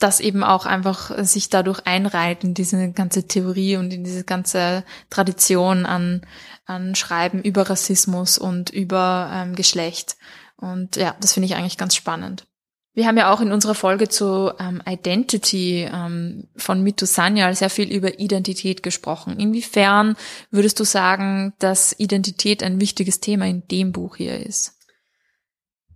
das 0.00 0.20
eben 0.20 0.44
auch 0.44 0.64
einfach 0.64 1.24
sich 1.24 1.48
dadurch 1.48 1.80
einreiht 1.86 2.44
in 2.44 2.54
diese 2.54 2.92
ganze 2.92 3.26
Theorie 3.26 3.76
und 3.76 3.92
in 3.92 4.04
diese 4.04 4.22
ganze 4.22 4.84
Tradition 5.10 5.86
an, 5.86 6.22
an 6.66 6.94
Schreiben 6.94 7.42
über 7.42 7.68
Rassismus 7.68 8.38
und 8.38 8.70
über 8.70 9.30
ähm, 9.32 9.56
Geschlecht. 9.56 10.16
Und 10.56 10.96
ja, 10.96 11.16
das 11.20 11.32
finde 11.32 11.46
ich 11.46 11.56
eigentlich 11.56 11.78
ganz 11.78 11.96
spannend. 11.96 12.46
Wir 12.94 13.06
haben 13.06 13.16
ja 13.16 13.32
auch 13.32 13.40
in 13.40 13.52
unserer 13.52 13.74
Folge 13.74 14.08
zu 14.08 14.52
ähm, 14.58 14.82
Identity 14.84 15.88
ähm, 15.92 16.48
von 16.56 16.82
Mito 16.82 17.06
Sanyal 17.06 17.54
sehr 17.54 17.70
viel 17.70 17.92
über 17.92 18.18
Identität 18.18 18.82
gesprochen. 18.82 19.38
Inwiefern 19.38 20.16
würdest 20.50 20.80
du 20.80 20.84
sagen, 20.84 21.54
dass 21.60 21.94
Identität 21.98 22.62
ein 22.62 22.80
wichtiges 22.80 23.20
Thema 23.20 23.46
in 23.46 23.66
dem 23.68 23.92
Buch 23.92 24.16
hier 24.16 24.38
ist? 24.44 24.74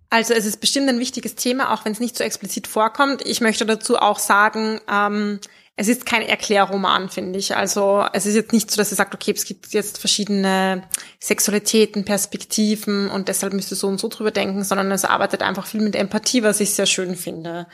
Also 0.09 0.35
es 0.35 0.45
ist 0.45 0.61
bestimmt 0.61 0.87
ein 0.89 0.99
wichtiges 0.99 1.33
Thema, 1.35 1.73
auch 1.73 1.85
wenn 1.85 1.91
es 1.91 1.99
nicht 1.99 2.15
so 2.15 2.23
explizit 2.23 2.67
vorkommt. 2.67 3.25
Ich 3.25 3.41
möchte 3.41 3.65
dazu 3.65 3.97
auch 3.97 4.19
sagen, 4.19 4.79
ähm, 4.87 5.39
es 5.75 5.87
ist 5.87 6.05
kein 6.05 6.21
Erklärroman, 6.21 7.09
finde 7.09 7.39
ich. 7.39 7.55
Also 7.55 8.05
es 8.13 8.27
ist 8.27 8.35
jetzt 8.35 8.53
nicht 8.53 8.69
so, 8.69 8.77
dass 8.77 8.91
er 8.91 8.97
sagt, 8.97 9.15
okay, 9.15 9.33
es 9.35 9.45
gibt 9.45 9.73
jetzt 9.73 9.97
verschiedene 9.97 10.87
Sexualitäten, 11.19 12.05
Perspektiven 12.05 13.09
und 13.09 13.27
deshalb 13.27 13.53
müsst 13.53 13.71
ihr 13.71 13.77
so 13.77 13.87
und 13.87 13.99
so 13.99 14.07
drüber 14.07 14.29
denken, 14.29 14.63
sondern 14.63 14.91
es 14.91 15.03
arbeitet 15.03 15.41
einfach 15.41 15.65
viel 15.65 15.81
mit 15.81 15.95
Empathie, 15.95 16.43
was 16.43 16.59
ich 16.59 16.75
sehr 16.75 16.85
schön 16.85 17.15
finde. 17.15 17.67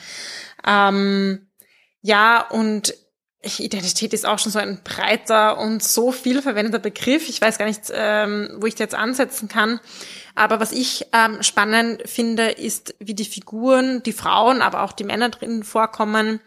Ähm, 0.66 1.50
ja, 2.02 2.48
und 2.50 2.94
Identität 3.42 4.14
ist 4.14 4.26
auch 4.26 4.40
schon 4.40 4.52
so 4.52 4.60
ein 4.60 4.82
breiter 4.84 5.58
und 5.58 5.82
so 5.82 6.12
viel 6.12 6.42
verwendeter 6.42 6.80
Begriff. 6.80 7.28
Ich 7.28 7.42
weiß 7.42 7.58
gar 7.58 7.66
nicht, 7.66 7.84
ähm, 7.92 8.58
wo 8.60 8.66
ich 8.66 8.76
da 8.76 8.84
jetzt 8.84 8.96
ansetzen 8.96 9.48
kann. 9.48 9.80
Aber 10.36 10.60
was 10.60 10.72
ich 10.72 11.08
ähm, 11.14 11.42
spannend 11.42 12.04
finde, 12.06 12.52
ist, 12.52 12.96
wie 13.00 13.14
die 13.14 13.26
Figuren, 13.26 14.04
die 14.04 14.14
Frauen, 14.14 14.62
aber 14.62 14.84
auch 14.84 14.92
die 14.92 15.06
Männer 15.06 15.30
drinnen 15.30 15.64
vorkommen, 15.64 16.42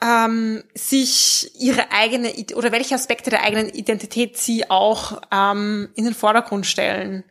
ähm, 0.00 0.62
sich 0.74 1.50
ihre 1.60 1.90
eigene 1.92 2.32
oder 2.54 2.72
welche 2.72 2.94
Aspekte 2.94 3.30
der 3.30 3.42
eigenen 3.42 3.68
Identität 3.68 4.38
sie 4.38 4.70
auch 4.70 5.20
ähm, 5.30 5.90
in 5.94 6.04
den 6.04 6.14
Vordergrund 6.14 6.66
stellen. 6.66 7.24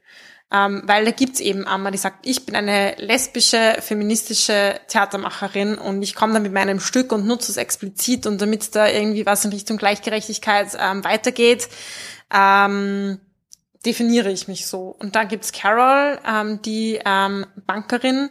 Ähm, 0.54 0.82
weil 0.86 1.06
da 1.06 1.12
gibt's 1.12 1.40
eben 1.40 1.66
Amma, 1.66 1.92
die 1.92 1.98
sagt, 1.98 2.28
ich 2.28 2.46
bin 2.46 2.58
eine 2.58 2.96
lesbische, 2.98 3.78
feministische 3.80 4.82
Theatermacherin 4.90 5.76
und 5.78 6.02
ich 6.02 6.14
komme 6.14 6.34
da 6.34 6.40
mit 6.40 6.52
meinem 6.52 6.82
Stück 6.82 7.14
und 7.14 7.26
nutze 7.26 7.52
es 7.52 7.58
explizit 7.58 8.28
und 8.28 8.42
damit 8.42 8.76
da 8.76 8.90
irgendwie 8.90 9.26
was 9.26 9.46
in 9.46 9.52
Richtung 9.52 9.78
Gleichgerechtigkeit 9.78 10.78
ähm, 10.78 11.06
weitergeht, 11.06 11.70
ähm, 12.34 13.22
definiere 13.86 14.32
ich 14.32 14.48
mich 14.48 14.68
so. 14.68 14.96
Und 15.00 15.16
dann 15.16 15.28
gibt's 15.28 15.52
Carol, 15.52 16.20
ähm, 16.28 16.62
die 16.62 17.00
ähm, 17.04 17.46
Bankerin, 17.66 18.30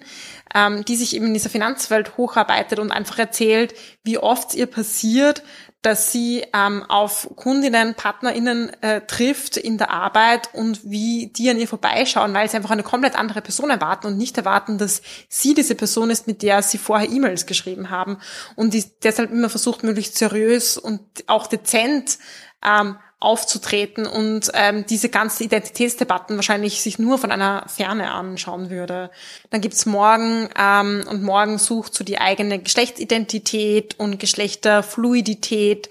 ähm, 0.54 0.84
die 0.84 0.96
sich 0.96 1.16
eben 1.16 1.26
in 1.26 1.34
dieser 1.34 1.50
Finanzwelt 1.50 2.16
hocharbeitet 2.16 2.78
und 2.78 2.92
einfach 2.92 3.18
erzählt, 3.18 3.74
wie 4.04 4.18
oft 4.18 4.54
ihr 4.54 4.66
passiert, 4.66 5.42
dass 5.82 6.12
sie 6.12 6.44
ähm, 6.52 6.84
auf 6.88 7.30
Kundinnen, 7.36 7.94
PartnerInnen 7.94 8.70
äh, 8.82 9.00
trifft 9.00 9.56
in 9.56 9.78
der 9.78 9.90
Arbeit 9.90 10.50
und 10.52 10.80
wie 10.84 11.28
die 11.34 11.48
an 11.48 11.58
ihr 11.58 11.68
vorbeischauen, 11.68 12.34
weil 12.34 12.50
sie 12.50 12.58
einfach 12.58 12.70
eine 12.70 12.82
komplett 12.82 13.18
andere 13.18 13.40
Person 13.40 13.70
erwarten 13.70 14.06
und 14.06 14.18
nicht 14.18 14.36
erwarten, 14.36 14.76
dass 14.76 15.00
sie 15.28 15.54
diese 15.54 15.74
Person 15.74 16.10
ist, 16.10 16.26
mit 16.26 16.42
der 16.42 16.62
sie 16.62 16.76
vorher 16.76 17.08
E-Mails 17.08 17.46
geschrieben 17.46 17.88
haben 17.88 18.18
und 18.56 18.74
die 18.74 18.84
deshalb 19.02 19.30
immer 19.30 19.48
versucht, 19.48 19.82
möglichst 19.82 20.18
seriös 20.18 20.76
und 20.76 21.00
auch 21.28 21.46
dezent 21.46 22.18
ähm, 22.62 22.96
aufzutreten 23.20 24.06
und 24.06 24.50
ähm, 24.54 24.86
diese 24.86 25.10
ganzen 25.10 25.44
Identitätsdebatten 25.44 26.36
wahrscheinlich 26.36 26.80
sich 26.80 26.98
nur 26.98 27.18
von 27.18 27.30
einer 27.30 27.66
Ferne 27.68 28.10
anschauen 28.12 28.70
würde. 28.70 29.10
Dann 29.50 29.60
gibt's 29.60 29.84
Morgen 29.84 30.48
ähm, 30.58 31.04
und 31.08 31.22
Morgen 31.22 31.58
sucht 31.58 31.94
so 31.94 32.02
die 32.02 32.18
eigene 32.18 32.58
Geschlechtsidentität 32.58 34.00
und 34.00 34.18
Geschlechterfluidität 34.18 35.90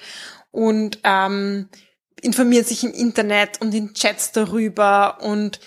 und 0.49 0.99
ähm, 1.03 1.69
informiert 2.19 2.67
sich 2.67 2.83
im 2.83 2.93
Internet 2.93 3.61
und 3.61 3.75
in 3.75 3.93
Chats 3.93 4.31
darüber 4.31 5.19
und 5.21 5.59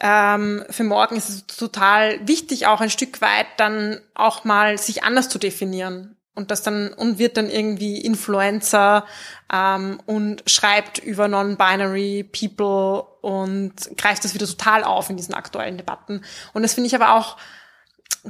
ähm, 0.00 0.64
für 0.68 0.84
morgen 0.84 1.16
ist 1.16 1.28
es 1.28 1.46
total 1.46 2.18
wichtig, 2.26 2.66
auch 2.66 2.80
ein 2.80 2.90
Stück 2.90 3.20
weit 3.20 3.46
dann 3.56 4.00
auch 4.14 4.44
mal 4.44 4.76
sich 4.76 5.04
anders 5.04 5.28
zu 5.28 5.38
definieren 5.38 6.16
und 6.36 6.50
das 6.50 6.62
dann 6.62 6.92
und 6.92 7.18
wird 7.18 7.36
dann 7.36 7.50
irgendwie 7.50 8.00
Influencer 8.00 9.04
ähm, 9.52 10.00
und 10.06 10.48
schreibt 10.48 10.98
über 10.98 11.26
non-binary 11.26 12.24
People 12.24 13.04
und 13.22 13.72
greift 13.96 14.24
das 14.24 14.34
wieder 14.34 14.46
total 14.46 14.84
auf 14.84 15.10
in 15.10 15.16
diesen 15.16 15.34
aktuellen 15.34 15.78
Debatten. 15.78 16.22
Und 16.52 16.62
das 16.62 16.74
finde 16.74 16.86
ich 16.88 16.94
aber 16.94 17.14
auch 17.14 17.38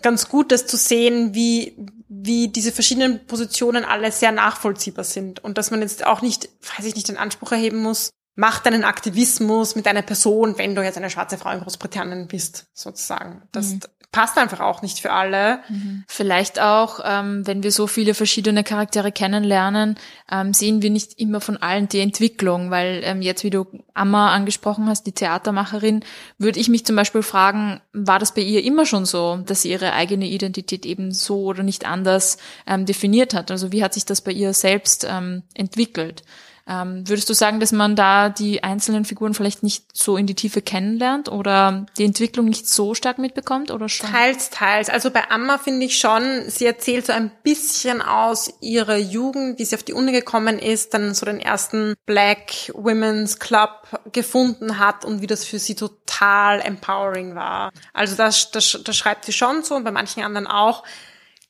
ganz 0.01 0.29
gut, 0.29 0.53
das 0.53 0.66
zu 0.66 0.77
sehen, 0.77 1.35
wie 1.35 1.77
wie 2.09 2.49
diese 2.49 2.71
verschiedenen 2.71 3.27
Positionen 3.27 3.85
alle 3.85 4.12
sehr 4.12 4.31
nachvollziehbar 4.31 5.05
sind 5.05 5.42
und 5.42 5.59
dass 5.59 5.73
man 5.73 5.83
jetzt 5.83 6.07
auch 6.07 6.23
nicht, 6.23 6.49
weiß 6.77 6.87
ich 6.87 6.95
nicht, 6.95 7.09
den 7.09 7.16
Anspruch 7.16 7.51
erheben 7.51 7.79
muss, 7.79 8.11
mach 8.37 8.61
deinen 8.61 8.85
Aktivismus 8.85 9.75
mit 9.75 9.88
einer 9.88 10.03
Person, 10.03 10.57
wenn 10.57 10.77
du 10.77 10.83
jetzt 10.83 10.99
eine 10.99 11.11
schwarze 11.11 11.37
Frau 11.37 11.51
in 11.51 11.61
Großbritannien 11.61 12.29
bist, 12.29 12.66
sozusagen. 12.75 13.42
Das, 13.51 13.73
mhm 13.73 13.81
passt 14.12 14.38
einfach 14.38 14.61
auch 14.61 14.83
nicht 14.83 15.01
für 15.01 15.12
alle. 15.12 15.61
Mhm. 15.69 16.05
Vielleicht 16.09 16.61
auch, 16.61 17.01
ähm, 17.05 17.47
wenn 17.47 17.62
wir 17.62 17.71
so 17.71 17.87
viele 17.87 18.14
verschiedene 18.14 18.64
Charaktere 18.64 19.12
kennenlernen, 19.12 19.97
ähm, 20.31 20.55
sehen 20.55 20.83
wir 20.83 20.90
nicht 20.90 21.19
immer 21.19 21.40
von 21.40 21.57
allen 21.57 21.88
die 21.88 22.01
Entwicklung, 22.01 22.71
weil 22.71 23.03
ähm, 23.05 23.21
jetzt, 23.23 23.45
wie 23.45 23.51
du 23.51 23.66
Amma 23.95 24.33
angesprochen 24.33 24.87
hast, 24.88 25.05
die 25.05 25.12
Theatermacherin, 25.12 26.05
würde 26.38 26.61
ich 26.61 26.69
mich 26.69 26.87
zum 26.87 26.97
Beispiel 26.97 27.23
fragen, 27.23 27.81
war 27.92 28.19
das 28.19 28.35
bei 28.35 28.42
ihr 28.42 28.64
immer 28.64 28.87
schon 28.87 29.05
so, 29.05 29.38
dass 29.45 29.62
sie 29.62 29.71
ihre 29.71 29.92
eigene 29.92 30.27
Identität 30.27 30.87
eben 30.87 31.12
so 31.12 31.45
oder 31.45 31.62
nicht 31.62 31.87
anders 31.87 32.38
ähm, 32.66 32.87
definiert 32.87 33.35
hat? 33.35 33.51
Also 33.51 33.73
wie 33.73 33.85
hat 33.85 33.95
sich 33.95 34.05
das 34.05 34.21
bei 34.21 34.33
ihr 34.33 34.55
selbst 34.55 35.07
ähm, 35.09 35.42
entwickelt? 35.55 36.23
Ähm, 36.68 37.09
würdest 37.09 37.31
du 37.31 37.35
sagen, 37.35 37.61
dass 37.61 37.70
man 37.70 37.94
da 37.94 38.29
die 38.29 38.64
einzelnen 38.64 39.05
Figuren 39.05 39.35
vielleicht 39.35 39.62
nicht 39.62 39.85
so 39.96 40.16
in 40.16 40.26
die 40.26 40.35
Tiefe 40.35 40.62
kennenlernt 40.62 41.29
oder 41.29 41.87
die 41.96 42.05
Entwicklung 42.05 42.46
nicht 42.46 42.68
so 42.68 42.94
stark 42.94 43.18
mitbekommt 43.18 43.70
oder 43.70 43.88
schon? 43.88 44.11
Teils, 44.11 44.50
teils. 44.50 44.90
Also 44.90 45.12
bei 45.12 45.31
Amma 45.31 45.59
finde 45.59 45.87
ich 45.87 45.96
schon, 45.96 46.48
sie 46.48 46.66
erzählt 46.66 47.07
so 47.07 47.12
ein 47.12 47.31
bisschen 47.44 48.02
aus 48.02 48.52
ihrer 48.61 48.96
Jugend, 48.96 49.61
wie 49.61 49.64
sie 49.64 49.76
auf 49.76 49.85
die 49.85 49.92
Uni 49.92 50.11
gekommen 50.11 50.59
ist, 50.59 50.92
dann 50.92 51.14
so 51.14 51.24
den 51.24 51.38
ersten 51.38 51.94
Black 52.05 52.72
Women's 52.74 53.38
Club 53.38 53.87
gefunden 54.11 54.81
hat 54.81 55.05
und 55.05 55.22
wie 55.22 55.29
das 55.29 55.44
für 55.44 55.61
sie 55.61 55.76
total 55.76 56.61
empowering 56.61 57.37
war. 57.37 57.70
Also 57.92 58.16
das, 58.16 58.50
das, 58.50 58.81
das 58.85 58.96
schreibt 58.96 59.24
sie 59.24 59.33
schon 59.33 59.62
so 59.62 59.76
und 59.76 59.85
bei 59.85 59.92
manchen 59.92 60.24
anderen 60.24 60.48
auch. 60.48 60.83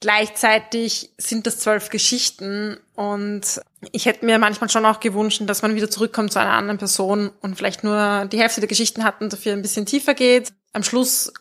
Gleichzeitig 0.00 1.11
sind 1.16 1.46
das 1.46 1.59
zwölf 1.59 1.88
Geschichten 1.88 2.78
und 2.94 3.61
ich 3.92 4.04
hätte 4.04 4.26
mir 4.26 4.38
manchmal 4.38 4.68
schon 4.68 4.85
auch 4.85 5.00
gewünscht, 5.00 5.40
dass 5.46 5.62
man 5.62 5.74
wieder 5.74 5.90
zurückkommt 5.90 6.32
zu 6.32 6.38
einer 6.38 6.52
anderen 6.52 6.76
Person 6.76 7.30
und 7.40 7.56
vielleicht 7.56 7.82
nur 7.82 8.26
die 8.26 8.38
Hälfte 8.38 8.61
der 8.61 8.68
Geschichten 8.68 9.04
hat 9.04 9.22
und 9.22 9.32
dafür 9.32 9.54
ein 9.54 9.62
bisschen 9.62 9.87
tiefer 9.87 10.12
geht. 10.12 10.52
Am 10.74 10.82
Schluss 10.82 11.32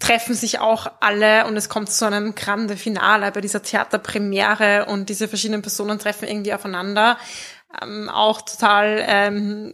treffen 0.00 0.34
sich 0.34 0.58
auch 0.58 0.90
alle 1.00 1.46
und 1.46 1.56
es 1.56 1.68
kommt 1.68 1.92
zu 1.92 2.04
einem 2.04 2.34
grande 2.34 2.76
Finale 2.76 3.30
bei 3.30 3.40
dieser 3.40 3.62
Theaterpremiere 3.62 4.86
und 4.86 5.08
diese 5.08 5.28
verschiedenen 5.28 5.62
Personen 5.62 6.00
treffen 6.00 6.26
irgendwie 6.26 6.54
aufeinander 6.54 7.18
ähm, 7.80 8.08
auch 8.08 8.42
total 8.42 9.04
ähm, 9.06 9.72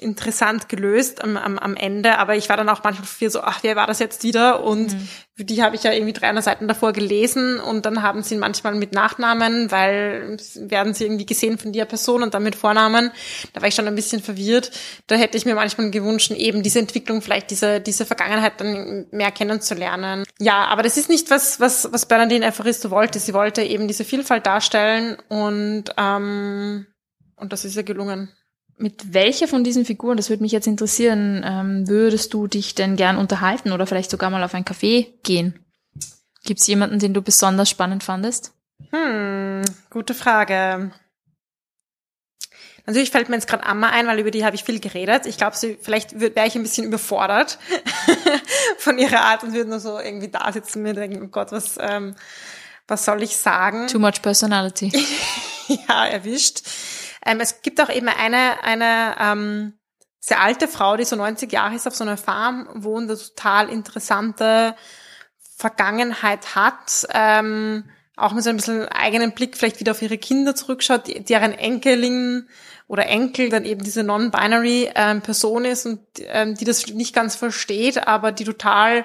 interessant 0.00 0.68
gelöst 0.68 1.22
am, 1.22 1.36
am, 1.36 1.58
am 1.58 1.76
Ende. 1.76 2.18
Aber 2.18 2.36
ich 2.36 2.48
war 2.48 2.56
dann 2.56 2.68
auch 2.68 2.82
manchmal 2.82 3.06
viel 3.06 3.30
so, 3.30 3.40
ach, 3.40 3.60
wer 3.62 3.76
war 3.76 3.86
das 3.86 3.98
jetzt 3.98 4.24
wieder? 4.24 4.64
Und 4.64 4.92
mhm. 4.92 5.08
die 5.36 5.62
habe 5.62 5.76
ich 5.76 5.82
ja 5.84 5.92
irgendwie 5.92 6.12
300 6.12 6.42
Seiten 6.42 6.68
davor 6.68 6.92
gelesen 6.92 7.60
und 7.60 7.86
dann 7.86 8.02
haben 8.02 8.22
sie 8.22 8.34
ihn 8.34 8.40
manchmal 8.40 8.74
mit 8.74 8.92
Nachnamen, 8.92 9.70
weil 9.70 10.38
werden 10.56 10.94
sie 10.94 11.04
irgendwie 11.04 11.26
gesehen 11.26 11.58
von 11.58 11.72
der 11.72 11.84
Person 11.84 12.22
und 12.22 12.34
dann 12.34 12.42
mit 12.42 12.56
Vornamen. 12.56 13.10
Da 13.52 13.60
war 13.60 13.68
ich 13.68 13.74
schon 13.74 13.86
ein 13.86 13.94
bisschen 13.94 14.22
verwirrt. 14.22 14.70
Da 15.06 15.14
hätte 15.14 15.36
ich 15.36 15.44
mir 15.44 15.54
manchmal 15.54 15.90
gewünscht, 15.90 16.30
eben 16.32 16.62
diese 16.62 16.78
Entwicklung, 16.78 17.22
vielleicht 17.22 17.50
diese, 17.50 17.80
diese 17.80 18.06
Vergangenheit 18.06 18.60
dann 18.60 19.06
mehr 19.10 19.30
kennenzulernen. 19.30 20.24
Ja, 20.38 20.64
aber 20.66 20.82
das 20.82 20.96
ist 20.96 21.08
nicht 21.08 21.30
was, 21.30 21.60
was, 21.60 21.92
was 21.92 22.06
Bernadine 22.06 22.46
Evaristo 22.46 22.90
wollte. 22.90 23.20
Sie 23.20 23.34
wollte 23.34 23.62
eben 23.62 23.88
diese 23.88 24.04
Vielfalt 24.04 24.46
darstellen 24.46 25.16
und 25.28 25.84
ähm, 25.96 26.86
und 27.36 27.52
das 27.52 27.64
ist 27.64 27.76
ja 27.76 27.82
gelungen. 27.82 28.30
Mit 28.78 29.14
welcher 29.14 29.48
von 29.48 29.64
diesen 29.64 29.84
Figuren, 29.86 30.16
das 30.16 30.28
würde 30.28 30.42
mich 30.42 30.52
jetzt 30.52 30.66
interessieren, 30.66 31.42
ähm, 31.46 31.88
würdest 31.88 32.34
du 32.34 32.46
dich 32.46 32.74
denn 32.74 32.96
gern 32.96 33.16
unterhalten 33.16 33.72
oder 33.72 33.86
vielleicht 33.86 34.10
sogar 34.10 34.28
mal 34.28 34.44
auf 34.44 34.54
ein 34.54 34.64
Café 34.64 35.06
gehen? 35.22 35.58
Gibt 36.44 36.60
es 36.60 36.66
jemanden, 36.66 36.98
den 36.98 37.14
du 37.14 37.22
besonders 37.22 37.70
spannend 37.70 38.04
fandest? 38.04 38.52
Hm, 38.90 39.62
gute 39.90 40.14
Frage. 40.14 40.92
Natürlich 42.86 43.10
fällt 43.10 43.28
mir 43.28 43.34
jetzt 43.34 43.48
gerade 43.48 43.66
Amma 43.66 43.88
ein, 43.88 44.06
weil 44.06 44.20
über 44.20 44.30
die 44.30 44.44
habe 44.44 44.54
ich 44.54 44.62
viel 44.62 44.78
geredet. 44.78 45.26
Ich 45.26 45.38
glaube, 45.38 45.56
vielleicht 45.56 46.20
wäre 46.20 46.46
ich 46.46 46.54
ein 46.54 46.62
bisschen 46.62 46.84
überfordert 46.84 47.58
von 48.78 48.96
ihrer 48.98 49.22
Art 49.22 49.42
und 49.42 49.54
würde 49.54 49.68
nur 49.68 49.80
so 49.80 49.98
irgendwie 49.98 50.28
da 50.28 50.52
sitzen 50.52 50.78
und 50.78 50.82
mir 50.84 50.94
denken, 50.94 51.20
oh 51.24 51.28
Gott, 51.28 51.50
was, 51.50 51.78
ähm, 51.80 52.14
was 52.86 53.04
soll 53.04 53.24
ich 53.24 53.36
sagen? 53.36 53.88
Too 53.88 53.98
much 53.98 54.22
personality. 54.22 54.92
ja, 55.88 56.06
erwischt. 56.06 56.62
Ähm, 57.26 57.40
es 57.40 57.60
gibt 57.62 57.80
auch 57.80 57.90
eben 57.90 58.08
eine, 58.08 58.62
eine 58.62 59.16
ähm, 59.20 59.72
sehr 60.20 60.40
alte 60.40 60.68
Frau, 60.68 60.96
die 60.96 61.04
so 61.04 61.16
90 61.16 61.52
Jahre 61.52 61.74
ist, 61.74 61.86
auf 61.86 61.94
so 61.94 62.04
einer 62.04 62.16
Farm 62.16 62.68
wohnt, 62.72 63.10
eine 63.10 63.18
total 63.18 63.68
interessante 63.68 64.74
Vergangenheit 65.56 66.54
hat, 66.54 67.06
ähm, 67.12 67.84
auch 68.16 68.32
mit 68.32 68.44
so 68.44 68.50
ein 68.50 68.56
bisschen 68.56 68.88
eigenen 68.88 69.32
Blick 69.32 69.56
vielleicht 69.56 69.80
wieder 69.80 69.92
auf 69.92 70.02
ihre 70.02 70.18
Kinder 70.18 70.54
zurückschaut, 70.54 71.28
deren 71.28 71.52
Enkelin 71.52 72.48
oder 72.88 73.06
Enkel 73.06 73.50
dann 73.50 73.64
eben 73.64 73.82
diese 73.82 74.02
non-binary 74.02 74.90
ähm, 74.94 75.20
Person 75.20 75.64
ist 75.64 75.86
und 75.86 76.00
ähm, 76.20 76.54
die 76.54 76.64
das 76.64 76.86
nicht 76.86 77.14
ganz 77.14 77.36
versteht, 77.36 78.06
aber 78.06 78.32
die 78.32 78.44
total 78.44 79.04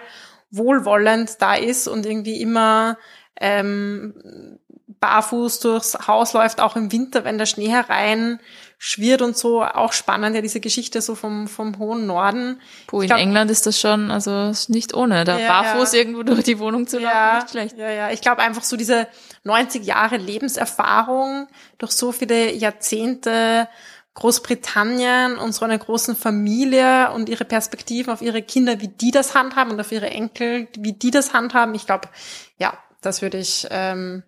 wohlwollend 0.49 1.41
da 1.41 1.55
ist 1.55 1.87
und 1.87 2.05
irgendwie 2.05 2.41
immer 2.41 2.97
ähm, 3.39 4.59
barfuß 5.01 5.59
durchs 5.59 6.07
Haus 6.07 6.33
läuft, 6.33 6.61
auch 6.61 6.75
im 6.75 6.91
Winter, 6.91 7.25
wenn 7.25 7.37
der 7.37 7.47
Schnee 7.47 7.69
herein 7.69 8.39
schwirrt 8.77 9.21
und 9.21 9.35
so. 9.35 9.63
Auch 9.63 9.93
spannend, 9.93 10.35
ja, 10.35 10.41
diese 10.41 10.59
Geschichte 10.59 11.01
so 11.01 11.15
vom, 11.15 11.47
vom 11.47 11.77
hohen 11.77 12.05
Norden. 12.05 12.61
Puh, 12.87 13.01
in 13.01 13.07
glaub, 13.07 13.19
England 13.19 13.51
ist 13.51 13.65
das 13.65 13.79
schon, 13.79 14.09
also 14.09 14.53
nicht 14.69 14.93
ohne, 14.93 15.23
da 15.23 15.37
ja, 15.37 15.47
barfuß 15.47 15.93
ja. 15.93 15.99
irgendwo 15.99 16.23
durch 16.23 16.43
die 16.43 16.59
Wohnung 16.59 16.87
zu 16.87 16.97
laufen, 16.97 17.15
ja, 17.15 17.35
nicht 17.35 17.49
schlecht. 17.49 17.77
Ja, 17.77 17.89
ja, 17.91 18.11
ich 18.11 18.21
glaube 18.21 18.41
einfach 18.41 18.63
so 18.63 18.77
diese 18.77 19.07
90 19.43 19.83
Jahre 19.85 20.17
Lebenserfahrung 20.17 21.47
durch 21.77 21.91
so 21.91 22.11
viele 22.11 22.53
Jahrzehnte 22.53 23.67
Großbritannien 24.13 25.37
und 25.37 25.53
so 25.53 25.63
einer 25.63 25.77
großen 25.77 26.15
Familie 26.15 27.11
und 27.11 27.29
ihre 27.29 27.45
Perspektiven 27.45 28.11
auf 28.11 28.21
ihre 28.21 28.41
Kinder, 28.41 28.81
wie 28.81 28.89
die 28.89 29.11
das 29.11 29.35
handhaben 29.35 29.73
und 29.73 29.79
auf 29.79 29.91
ihre 29.91 30.09
Enkel, 30.09 30.67
wie 30.77 30.93
die 30.93 31.11
das 31.11 31.33
handhaben. 31.33 31.75
Ich 31.75 31.85
glaube, 31.85 32.09
ja, 32.57 32.73
das 33.01 33.21
würde 33.21 33.37
ich 33.37 33.67
ähm, 33.71 34.23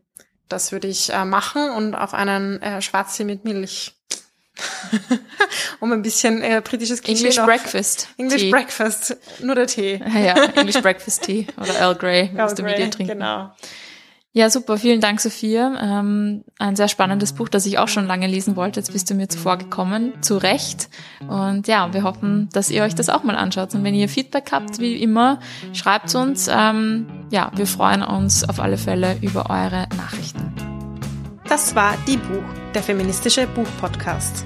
das 0.50 0.72
würde 0.72 0.88
ich 0.88 1.12
äh, 1.12 1.26
machen 1.26 1.70
und 1.72 1.96
auf 1.96 2.14
einen 2.14 2.62
äh, 2.62 2.82
Schwarztee 2.82 3.24
mit 3.24 3.44
Milch. 3.44 3.94
um 5.80 5.92
ein 5.92 6.04
bisschen 6.04 6.44
äh, 6.44 6.62
britisches 6.64 7.02
Klischee 7.02 7.22
English 7.24 7.38
noch. 7.38 7.46
Breakfast. 7.46 8.10
English 8.18 8.42
Tea. 8.42 8.52
Breakfast, 8.52 9.18
nur 9.42 9.56
der 9.56 9.68
Tee. 9.68 9.96
ja, 10.14 10.36
English 10.56 10.82
Breakfast 10.82 11.24
Tea 11.24 11.48
oder 11.58 11.76
Earl 11.80 11.96
Grey, 11.96 12.30
musst 12.34 12.60
du 12.60 12.64
mit 12.64 12.78
dir 12.78 12.92
trinken. 12.92 13.14
Genau. 13.14 13.52
Ja, 14.36 14.50
super. 14.50 14.80
Vielen 14.80 15.00
Dank, 15.00 15.22
Sophia. 15.22 15.78
Ähm, 15.80 16.44
ein 16.58 16.76
sehr 16.76 16.88
spannendes 16.88 17.34
Buch, 17.34 17.50
das 17.50 17.68
ich 17.68 17.78
auch 17.78 17.88
schon 17.88 18.08
lange 18.08 18.26
lesen 18.26 18.56
wollte. 18.56 18.80
Jetzt 18.80 18.92
bist 18.92 19.08
du 19.10 19.14
mir 19.14 19.30
zuvor 19.30 19.58
gekommen. 19.58 20.14
Zu 20.22 20.38
Recht. 20.38 20.90
Und 21.28 21.68
ja, 21.68 21.94
wir 21.94 22.02
hoffen, 22.02 22.50
dass 22.52 22.72
ihr 22.72 22.82
euch 22.82 22.96
das 22.96 23.10
auch 23.10 23.24
mal 23.24 23.36
anschaut. 23.36 23.76
Und 23.76 23.84
wenn 23.84 23.94
ihr 23.94 24.10
Feedback 24.10 24.52
habt, 24.52 24.80
wie 24.80 24.96
immer, 24.96 25.40
schreibt 25.72 26.16
uns. 26.16 26.50
Ähm, 26.52 27.06
ja, 27.30 27.52
wir 27.56 27.68
freuen 27.68 28.02
uns 28.02 28.44
auf 28.44 28.60
alle 28.60 28.78
Fälle 28.78 29.18
über 29.22 29.52
eure 29.52 29.88
Nachrichten. 29.96 30.52
Das 31.48 31.76
war 31.76 31.96
Die 32.08 32.18
Buch, 32.18 32.44
der 32.74 32.82
feministische 32.82 33.46
Buchpodcast. 33.46 34.46